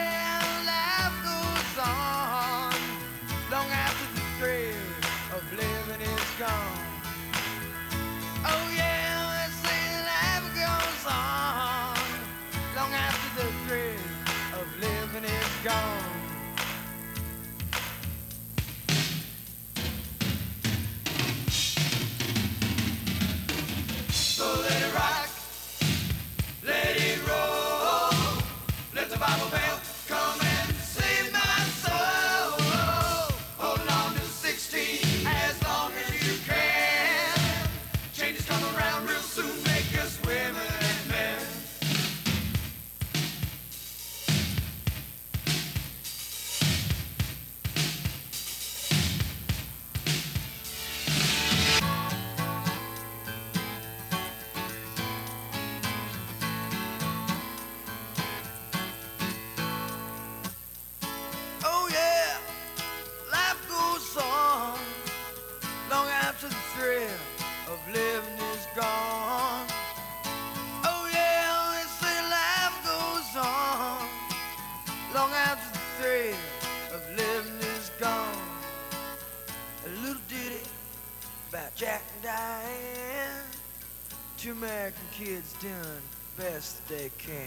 [86.89, 87.46] they can.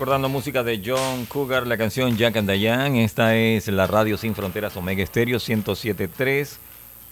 [0.00, 3.04] Recordando música de John Cougar, la canción Jack and Diane.
[3.04, 6.56] Esta es la Radio Sin Fronteras Omega Estéreo 107.3.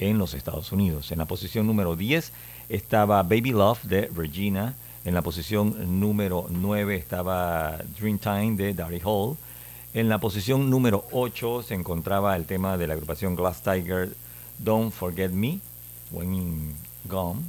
[0.00, 1.12] en los Estados Unidos.
[1.12, 2.32] En la posición número 10
[2.68, 4.74] estaba Baby Love de Regina.
[5.04, 9.36] En la posición número 9 estaba Dreamtime de Darry Hall.
[9.94, 14.16] En la posición número 8 se encontraba el tema de la agrupación Glass Tiger,
[14.58, 15.60] Don't Forget Me.
[16.10, 16.74] Buen
[17.04, 17.42] Gum.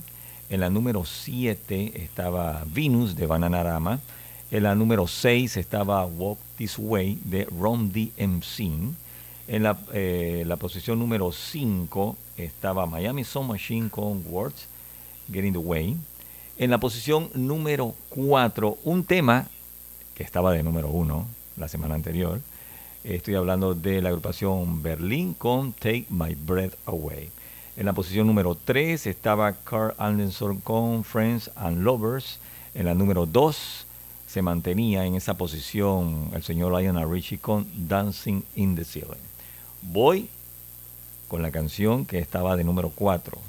[0.49, 3.99] En la número 7 estaba Venus de Bananarama.
[4.51, 8.95] En la número 6 estaba Walk This Way de Ron DMC.
[9.47, 14.67] En la, eh, la posición número 5 estaba Miami Sound Machine con Words,
[15.31, 15.97] Getting the Way.
[16.57, 19.47] En la posición número 4, un tema
[20.15, 21.27] que estaba de número 1
[21.57, 22.41] la semana anterior.
[23.09, 27.31] Estoy hablando de la agrupación Berlín con Take My Breath Away.
[27.75, 32.39] En la posición número 3 estaba Carl Anderson con Friends and Lovers.
[32.75, 33.87] En la número 2
[34.27, 39.25] se mantenía en esa posición el señor Lionel Richie con Dancing in the Ceiling.
[39.81, 40.29] Voy
[41.29, 43.39] con la canción que estaba de número 4,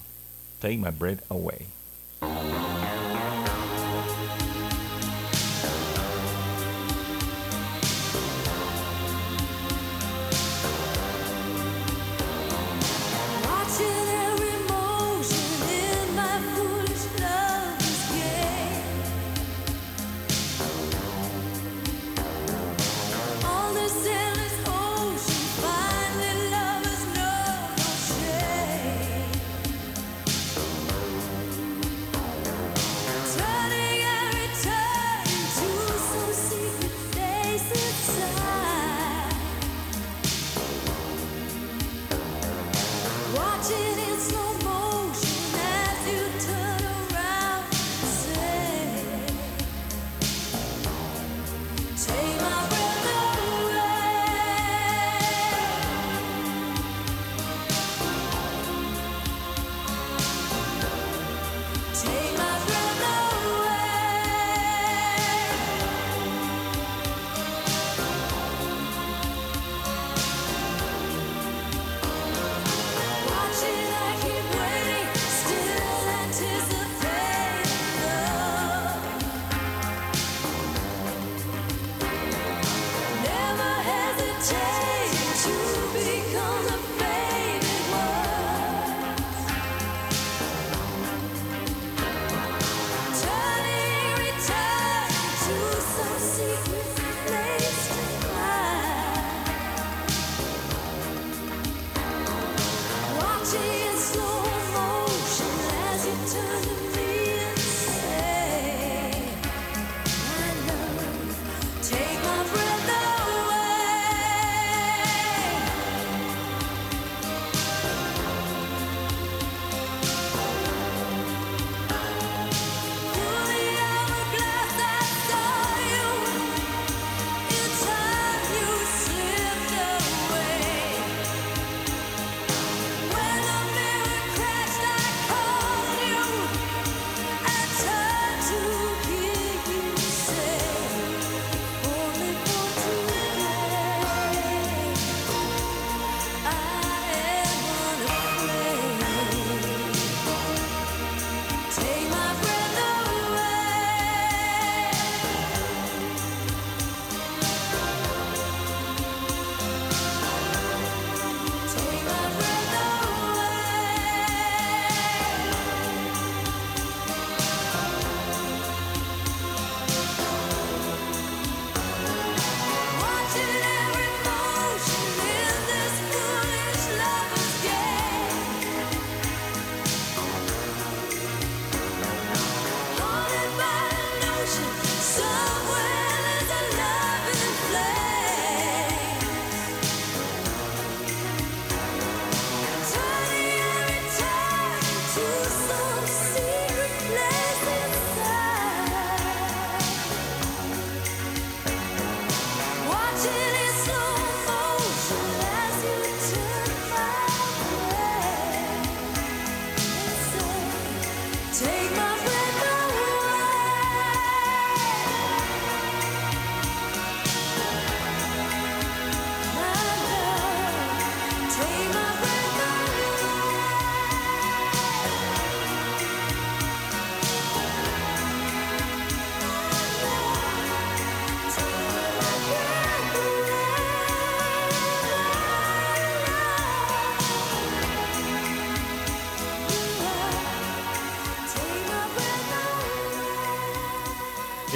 [0.59, 2.60] Take My Breath Away.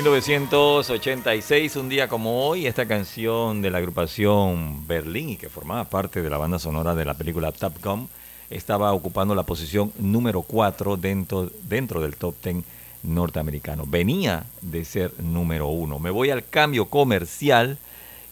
[0.05, 6.21] 1986, un día como hoy, esta canción de la agrupación Berlín y que formaba parte
[6.21, 8.11] de la banda sonora de la película Top Gun
[8.51, 12.57] estaba ocupando la posición número 4 dentro, dentro del top 10
[13.03, 13.85] norteamericano.
[13.87, 15.99] Venía de ser número 1.
[15.99, 17.79] Me voy al cambio comercial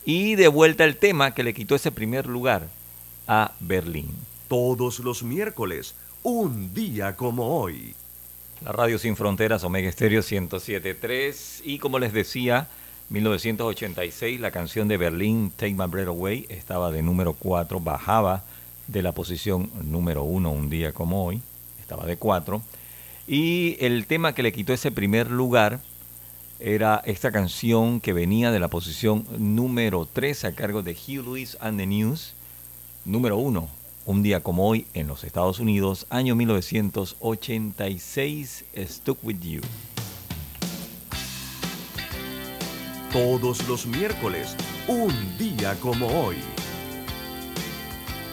[0.05, 2.69] y de vuelta el tema que le quitó ese primer lugar
[3.27, 4.11] a Berlín.
[4.47, 7.94] Todos los miércoles, un día como hoy.
[8.64, 11.62] La Radio Sin Fronteras, Omega Estéreo 107.3.
[11.64, 12.68] Y como les decía,
[13.09, 18.44] 1986, la canción de Berlín, Take My Breath Away, estaba de número 4, bajaba
[18.86, 21.43] de la posición número 1 un día como hoy,
[21.80, 22.62] estaba de 4.
[23.26, 25.80] Y el tema que le quitó ese primer lugar
[26.60, 31.56] era esta canción que venía de la posición número 3 a cargo de Hugh Lewis
[31.60, 32.34] and the News,
[33.05, 33.68] número 1,
[34.06, 39.60] un día como hoy en los Estados Unidos, año 1986, Stuck With You.
[43.12, 44.56] Todos los miércoles,
[44.88, 46.38] un día como hoy.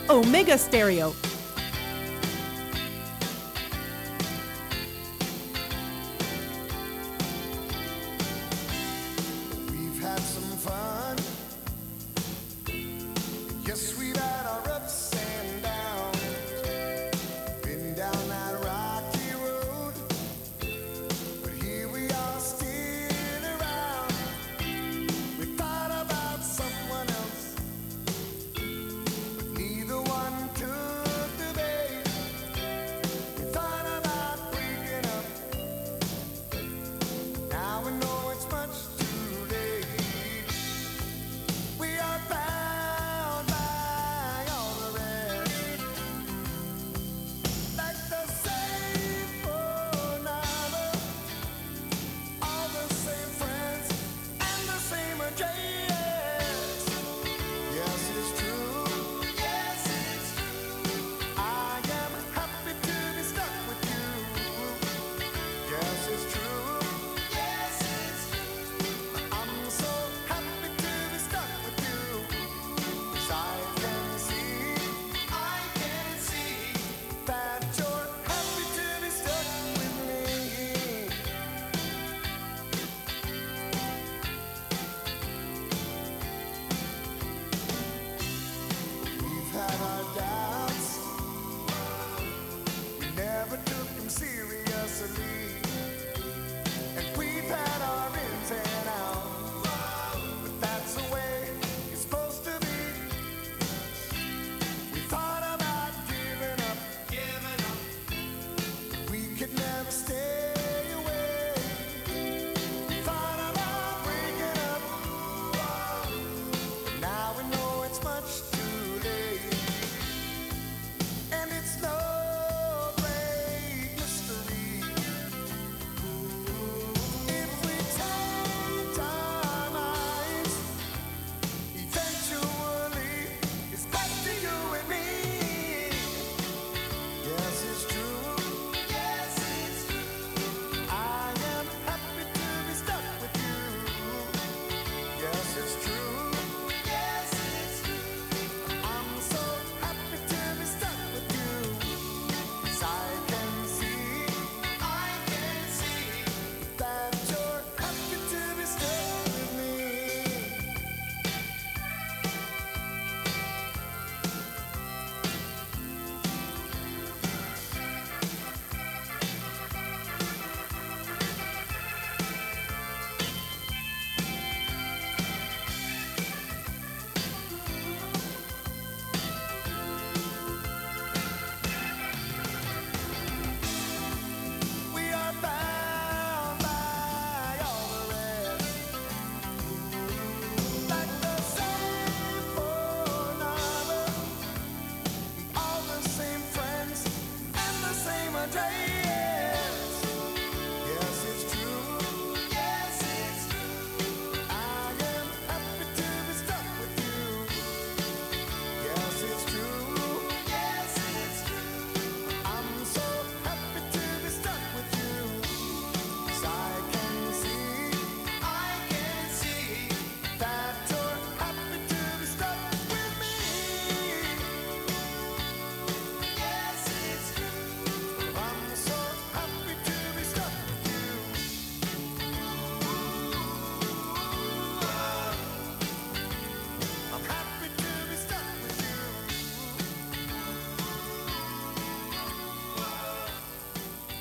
[0.08, 1.14] Omega Stereo.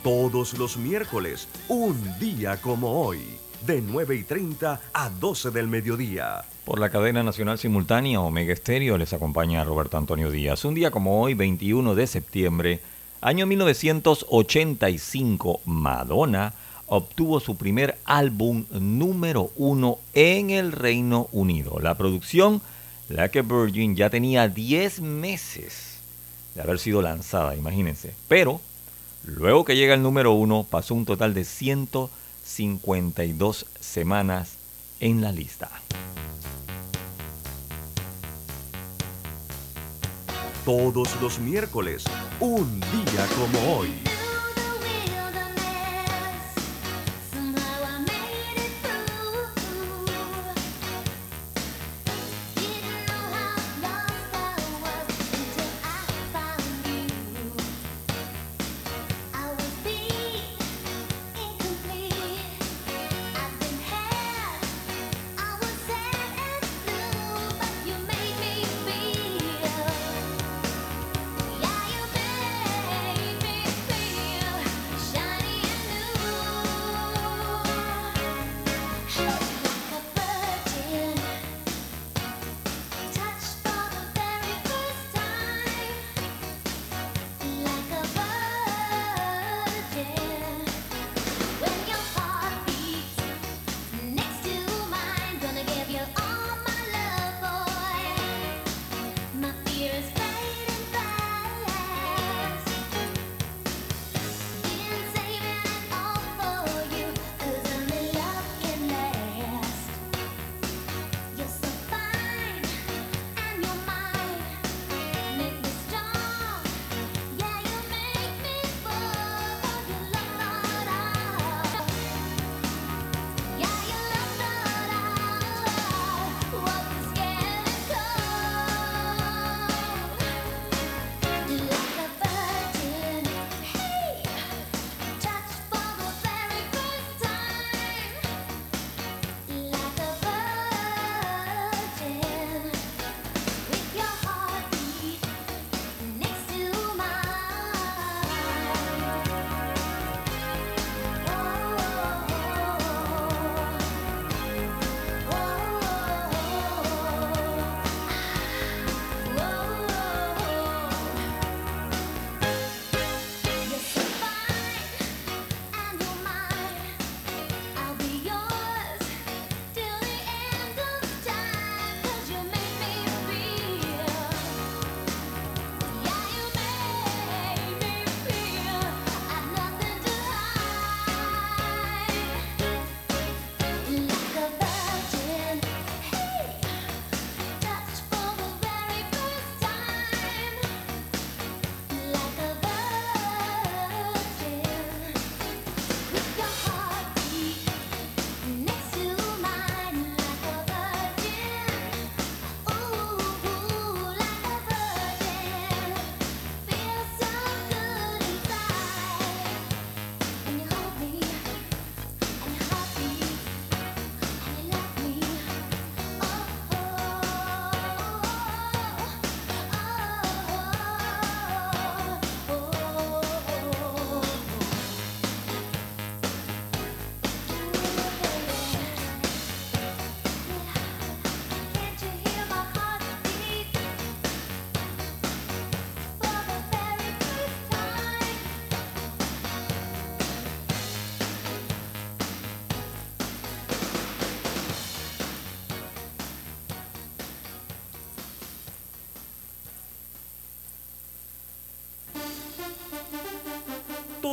[0.02, 3.20] Todos los miércoles, un día como hoy,
[3.66, 6.44] de 9 y 30 a 12 del mediodía.
[6.64, 10.64] Por la cadena nacional simultánea Omega Estéreo les acompaña Roberto Antonio Díaz.
[10.64, 12.80] Un día como hoy, 21 de septiembre,
[13.20, 16.54] año 1985, Madonna
[16.86, 21.80] obtuvo su primer álbum número uno en el Reino Unido.
[21.80, 22.62] La producción,
[23.08, 25.98] Like a Virgin, ya tenía 10 meses
[26.54, 28.14] de haber sido lanzada, imagínense.
[28.28, 28.60] Pero,
[29.24, 34.56] luego que llega el número uno, pasó un total de 152 semanas
[35.00, 35.70] en la lista.
[40.64, 42.04] Todos los miércoles,
[42.40, 44.07] un día como hoy.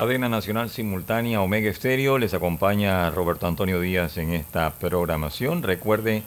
[0.00, 5.62] Cadena Nacional Simultánea Omega Estéreo les acompaña Roberto Antonio Díaz en esta programación.
[5.62, 6.22] Recuerde,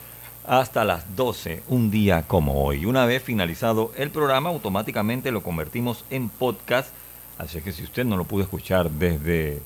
[0.45, 2.85] hasta las 12, un día como hoy.
[2.85, 6.93] Una vez finalizado el programa, automáticamente lo convertimos en podcast.
[7.39, 9.59] Así que si usted no lo pudo escuchar desde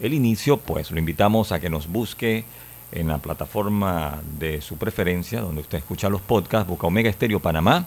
[0.00, 2.44] el inicio, pues lo invitamos a que nos busque
[2.92, 7.86] en la plataforma de su preferencia, donde usted escucha los podcasts, busca Omega Estéreo Panamá,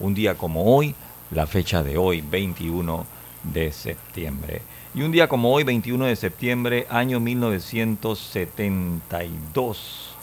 [0.00, 0.94] un día como hoy,
[1.32, 3.04] la fecha de hoy, 21
[3.42, 4.62] de septiembre.
[4.94, 10.14] Y un día como hoy, 21 de septiembre, año 1972,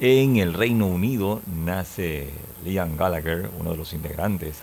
[0.00, 2.30] en el Reino Unido nace
[2.64, 4.58] Liam Gallagher, uno de los integrantes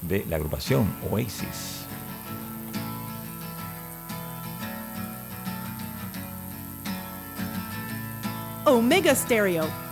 [0.00, 1.84] de la agrupación Oasis.
[8.64, 9.91] Omega Stereo.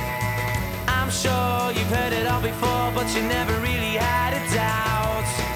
[1.11, 5.50] Sure you've heard it all before, but you never really had a doubt.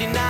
[0.00, 0.29] She not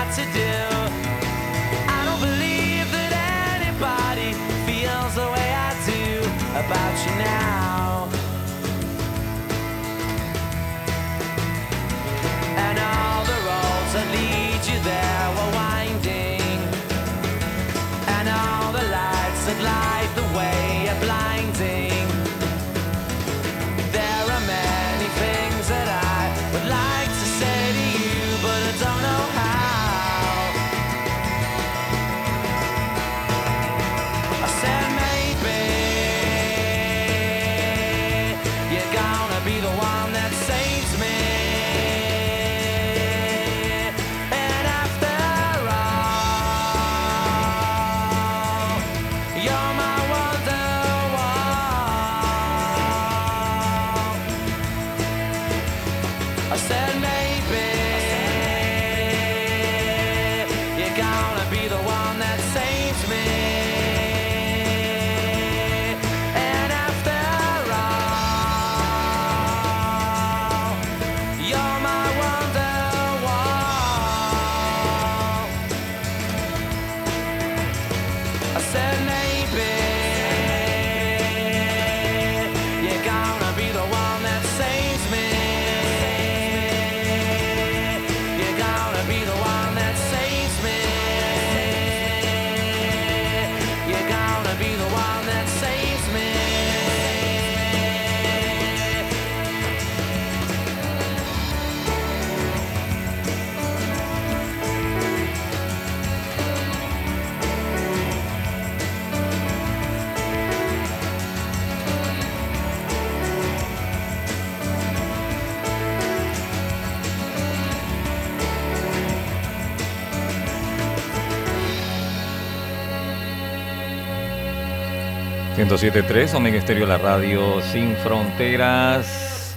[125.71, 129.57] .73 Omega Estéreo, la radio sin fronteras.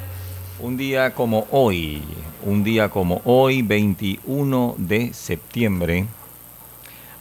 [0.59, 2.03] Un día como hoy,
[2.45, 6.05] un día como hoy, 21 de septiembre,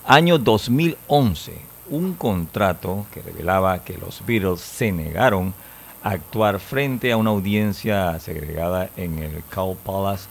[0.04, 1.54] año 2011,
[1.88, 5.54] un contrato que revelaba que los Beatles se negaron
[6.02, 10.28] a actuar frente a una audiencia segregada en el Cow Palace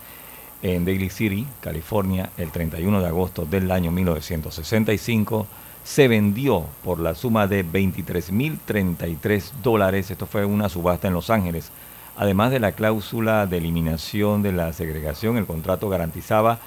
[0.61, 5.47] en Daly City, California, el 31 de agosto del año 1965.
[5.83, 10.11] Se vendió por la suma de 23.033 dólares.
[10.11, 11.71] Esto fue una subasta en Los Ángeles.
[12.17, 16.59] Además de la cláusula de eliminación de la segregación, el contrato garantizaba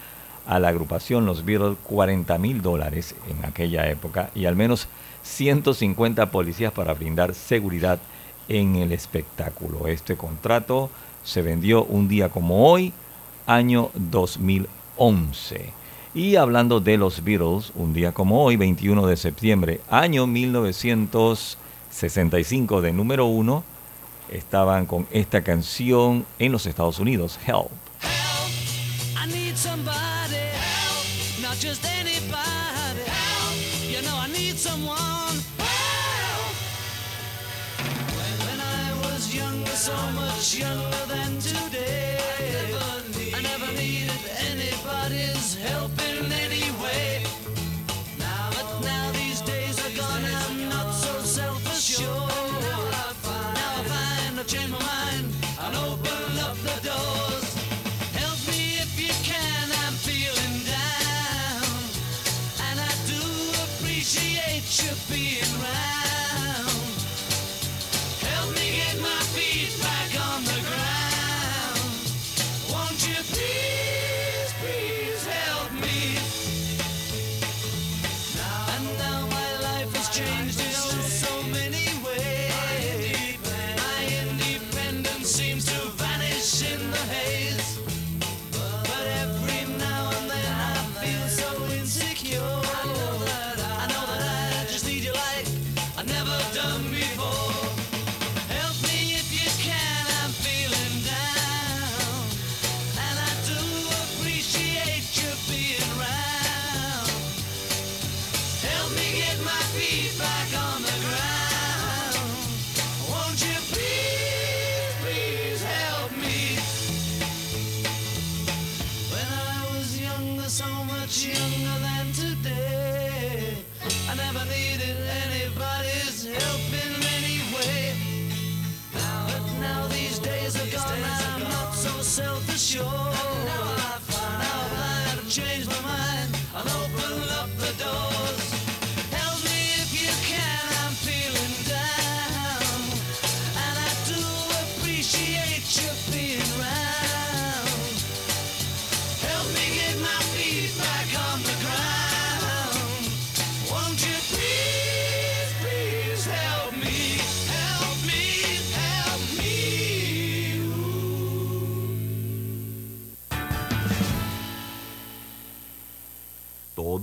[0.46, 4.88] a la agrupación Los Beatles 40 mil dólares en aquella época y al menos
[5.22, 7.98] 150 policías para brindar seguridad
[8.48, 9.86] en el espectáculo.
[9.86, 10.90] Este contrato
[11.22, 12.92] se vendió un día como hoy,
[13.46, 15.83] año 2011.
[16.14, 22.92] Y hablando de los Beatles, un día como hoy, 21 de septiembre, año 1965 de
[22.92, 23.64] número uno,
[24.30, 27.72] estaban con esta canción en los Estados Unidos, Help.
[29.16, 31.04] I need somebody help,
[31.60, 33.56] just anybody help.
[33.90, 36.54] You know I need someone help.
[39.74, 41.93] So much younger than today,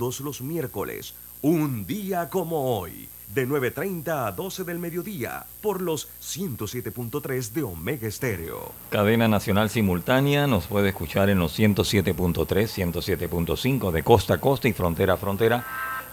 [0.02, 7.52] Los miércoles, un día como hoy, de 9.30 a 12 del mediodía, por los 107.3
[7.52, 8.72] de Omega Estéreo.
[8.90, 14.72] Cadena nacional simultánea nos puede escuchar en los 107.3, 107.5 de costa a costa y
[14.72, 15.64] frontera a frontera.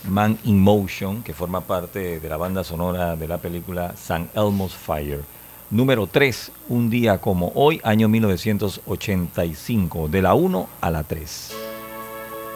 [0.04, 4.74] Man in Motion, que forma parte de la banda sonora de la película San Elmo's
[4.74, 5.22] Fire.
[5.70, 11.52] Número 3, un día como hoy, año 1985, de la 1 a la 3,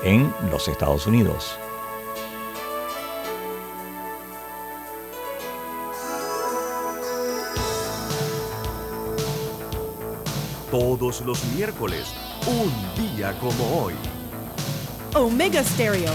[0.04, 1.58] en los Estados Unidos.
[10.72, 12.14] Todos los miércoles,
[12.46, 13.92] un día como hoy.
[15.14, 16.14] Omega Stereo.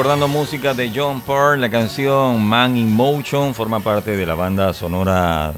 [0.00, 4.72] Recordando música de John Pearl, la canción Man in Motion forma parte de la banda
[4.72, 5.52] sonora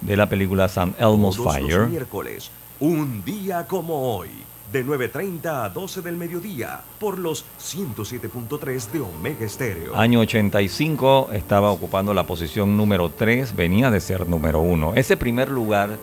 [0.00, 1.78] de la película San Elmo's Todos Fire.
[1.80, 2.48] los miércoles,
[2.78, 4.28] un día como hoy,
[4.70, 9.96] de 9.30 a 12 del mediodía, por los 107.3 de Omega Estéreo.
[9.96, 14.92] Año 85 estaba ocupando la posición número 3, venía de ser número 1.
[14.94, 15.98] Ese primer lugar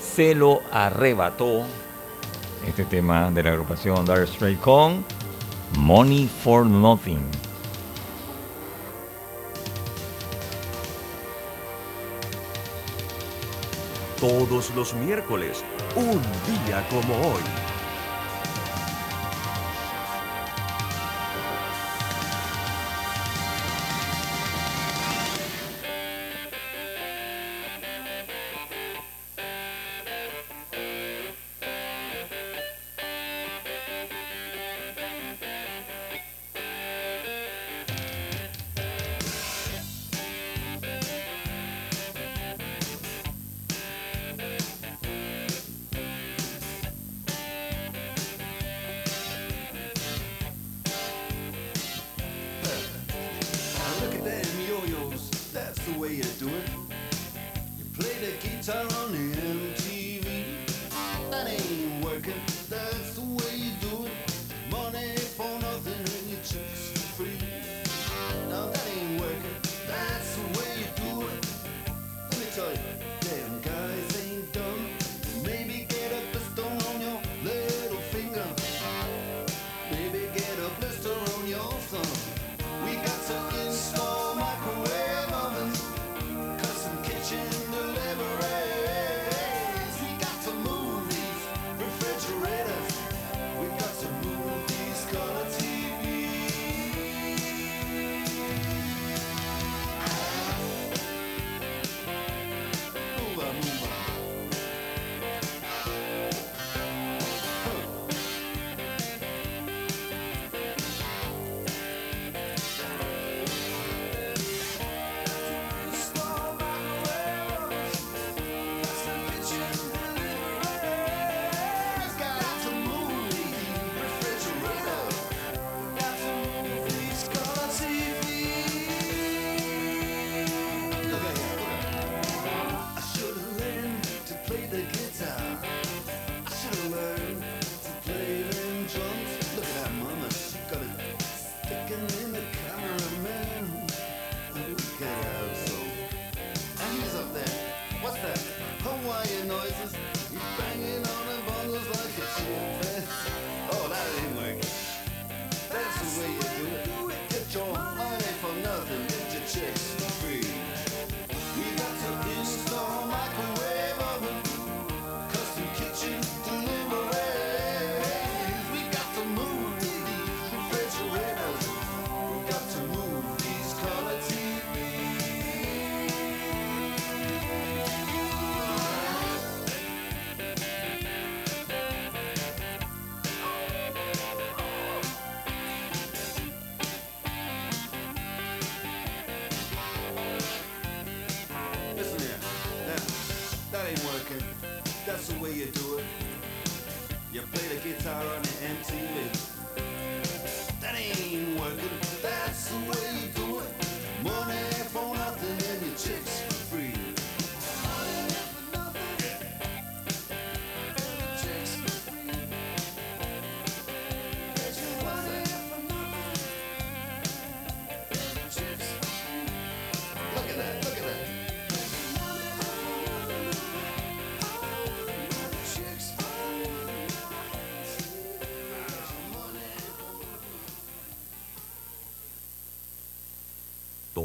[0.00, 1.62] se lo arrebató
[2.66, 5.04] este tema de la agrupación Dire Straits con
[5.76, 7.20] Money for Nothing.
[14.18, 15.64] Todos los miércoles,
[15.94, 16.20] un
[16.66, 17.67] día como hoy.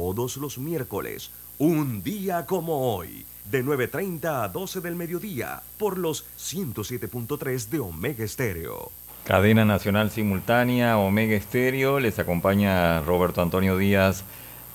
[0.04, 6.26] Todos los miércoles, un día como hoy, de 9.30 a 12 del mediodía, por los
[6.38, 8.92] 107.3 de Omega Estéreo.
[9.24, 14.24] Cadena Nacional Simultánea, Omega Estéreo, les acompaña Roberto Antonio Díaz.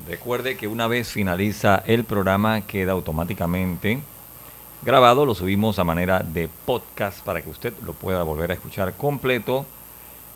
[0.08, 4.00] Recuerde que una vez finaliza el programa queda automáticamente
[4.82, 8.96] grabado, lo subimos a manera de podcast para que usted lo pueda volver a escuchar
[8.96, 9.68] completo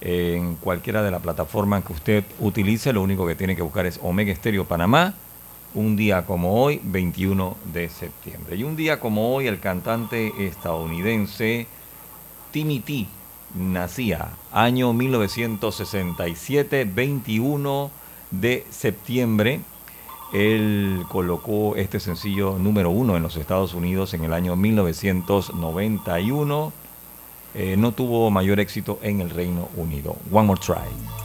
[0.06, 2.92] en cualquiera de las plataformas que usted utilice.
[2.92, 5.14] Lo único que tiene que buscar es Omega Estéreo Panamá,
[5.74, 8.58] un día como hoy, 21 de septiembre.
[8.58, 11.68] Y un día como hoy, el cantante estadounidense
[12.52, 13.08] Timmy T
[13.56, 17.90] nacía, año 1967, 21
[18.32, 19.62] de septiembre.
[20.34, 26.83] Él colocó este sencillo número uno en los Estados Unidos en el año 1991
[27.56, 30.16] eh, no tuvo mayor éxito en el Reino Unido.
[30.32, 31.23] One More Try.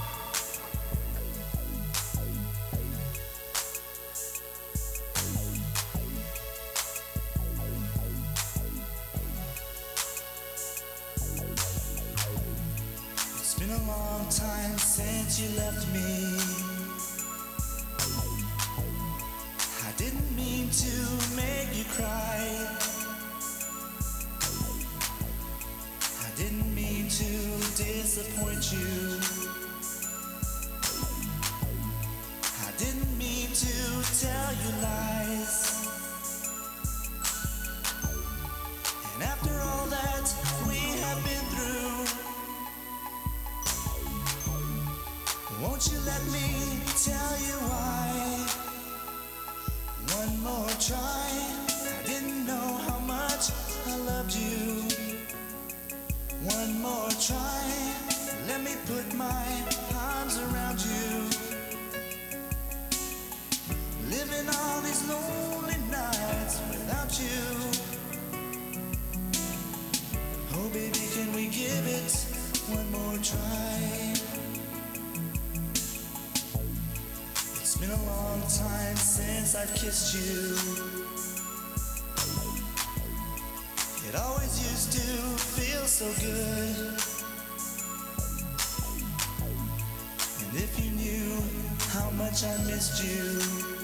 [92.42, 93.77] much I missed you.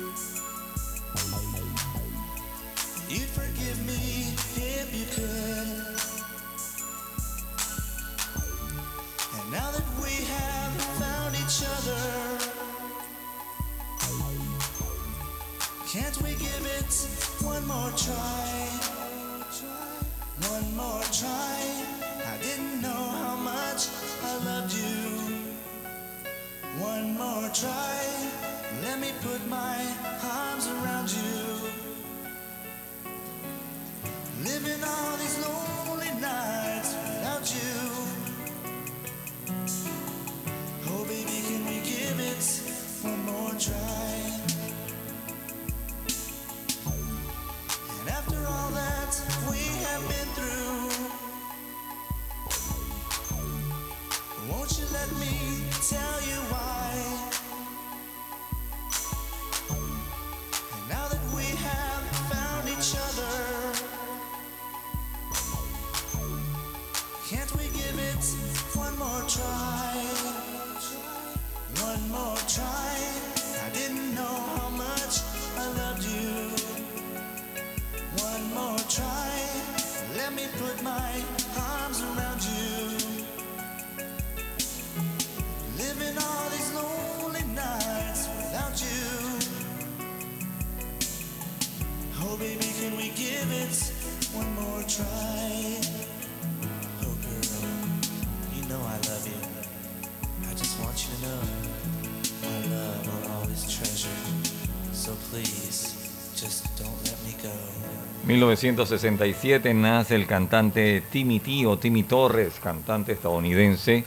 [108.34, 114.04] 1967 nace el cantante Timmy T o Timmy Torres, cantante estadounidense,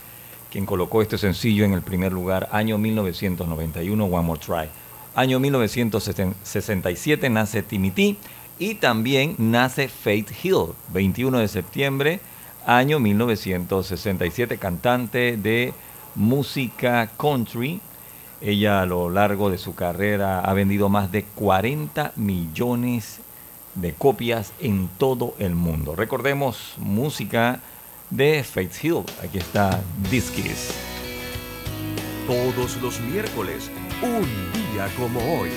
[0.50, 4.68] quien colocó este sencillo en el primer lugar año 1991, One More Try.
[5.14, 8.16] Año 1967 nace Timmy T
[8.58, 12.20] y también nace Faith Hill, 21 de septiembre,
[12.66, 15.72] año 1967, cantante de
[16.14, 17.80] música country.
[18.42, 23.27] Ella a lo largo de su carrera ha vendido más de 40 millones de
[23.80, 25.94] de copias en todo el mundo.
[25.96, 27.60] Recordemos música
[28.10, 29.04] de Faith Hill.
[29.22, 29.80] Aquí está
[30.10, 30.70] Disquis.
[32.26, 33.70] Todos los miércoles,
[34.02, 35.50] un día como hoy.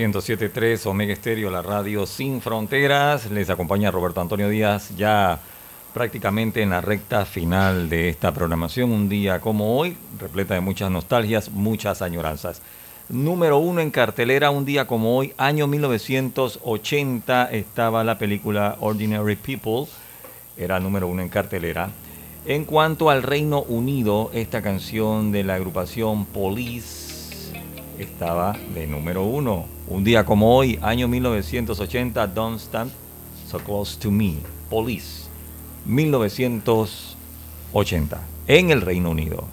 [0.00, 3.30] 107.3 Omega Estéreo, la radio sin fronteras.
[3.30, 5.38] Les acompaña Roberto Antonio Díaz ya
[5.92, 8.92] prácticamente en la recta final de esta programación.
[8.92, 12.62] Un día como hoy, repleta de muchas nostalgias, muchas añoranzas.
[13.10, 19.84] Número uno en cartelera, un día como hoy, año 1980, estaba la película Ordinary People.
[20.56, 21.90] Era número uno en cartelera.
[22.46, 27.09] En cuanto al Reino Unido, esta canción de la agrupación Police
[28.02, 29.66] estaba de número uno.
[29.88, 32.92] Un día como hoy, año 1980, Don't Stand
[33.46, 34.36] So Close to Me,
[34.68, 35.28] Police,
[35.84, 39.44] 1980, en el Reino Unido.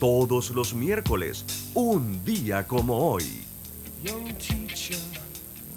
[0.00, 1.44] Todos los miércoles,
[1.74, 3.44] un día como hoy.
[4.02, 4.96] Young teacher,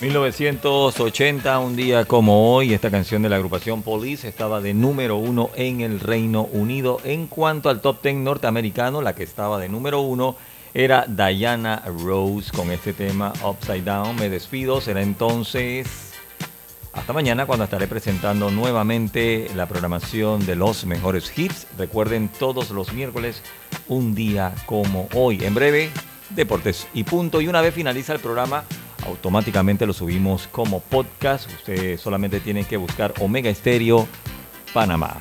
[0.00, 5.50] 1980, un día como hoy, esta canción de la agrupación Police estaba de número uno
[5.56, 7.00] en el Reino Unido.
[7.04, 10.36] En cuanto al top ten norteamericano, la que estaba de número uno
[10.72, 14.16] era Diana Rose con este tema Upside Down.
[14.16, 16.14] Me despido, será entonces
[16.94, 21.66] hasta mañana cuando estaré presentando nuevamente la programación de los mejores hits.
[21.76, 23.42] Recuerden todos los miércoles,
[23.86, 25.44] un día como hoy.
[25.44, 25.90] En breve,
[26.30, 27.42] deportes y punto.
[27.42, 28.64] Y una vez finaliza el programa,
[29.06, 31.50] automáticamente lo subimos como podcast.
[31.52, 34.06] Usted solamente tiene que buscar Omega Estéreo
[34.72, 35.20] Panamá.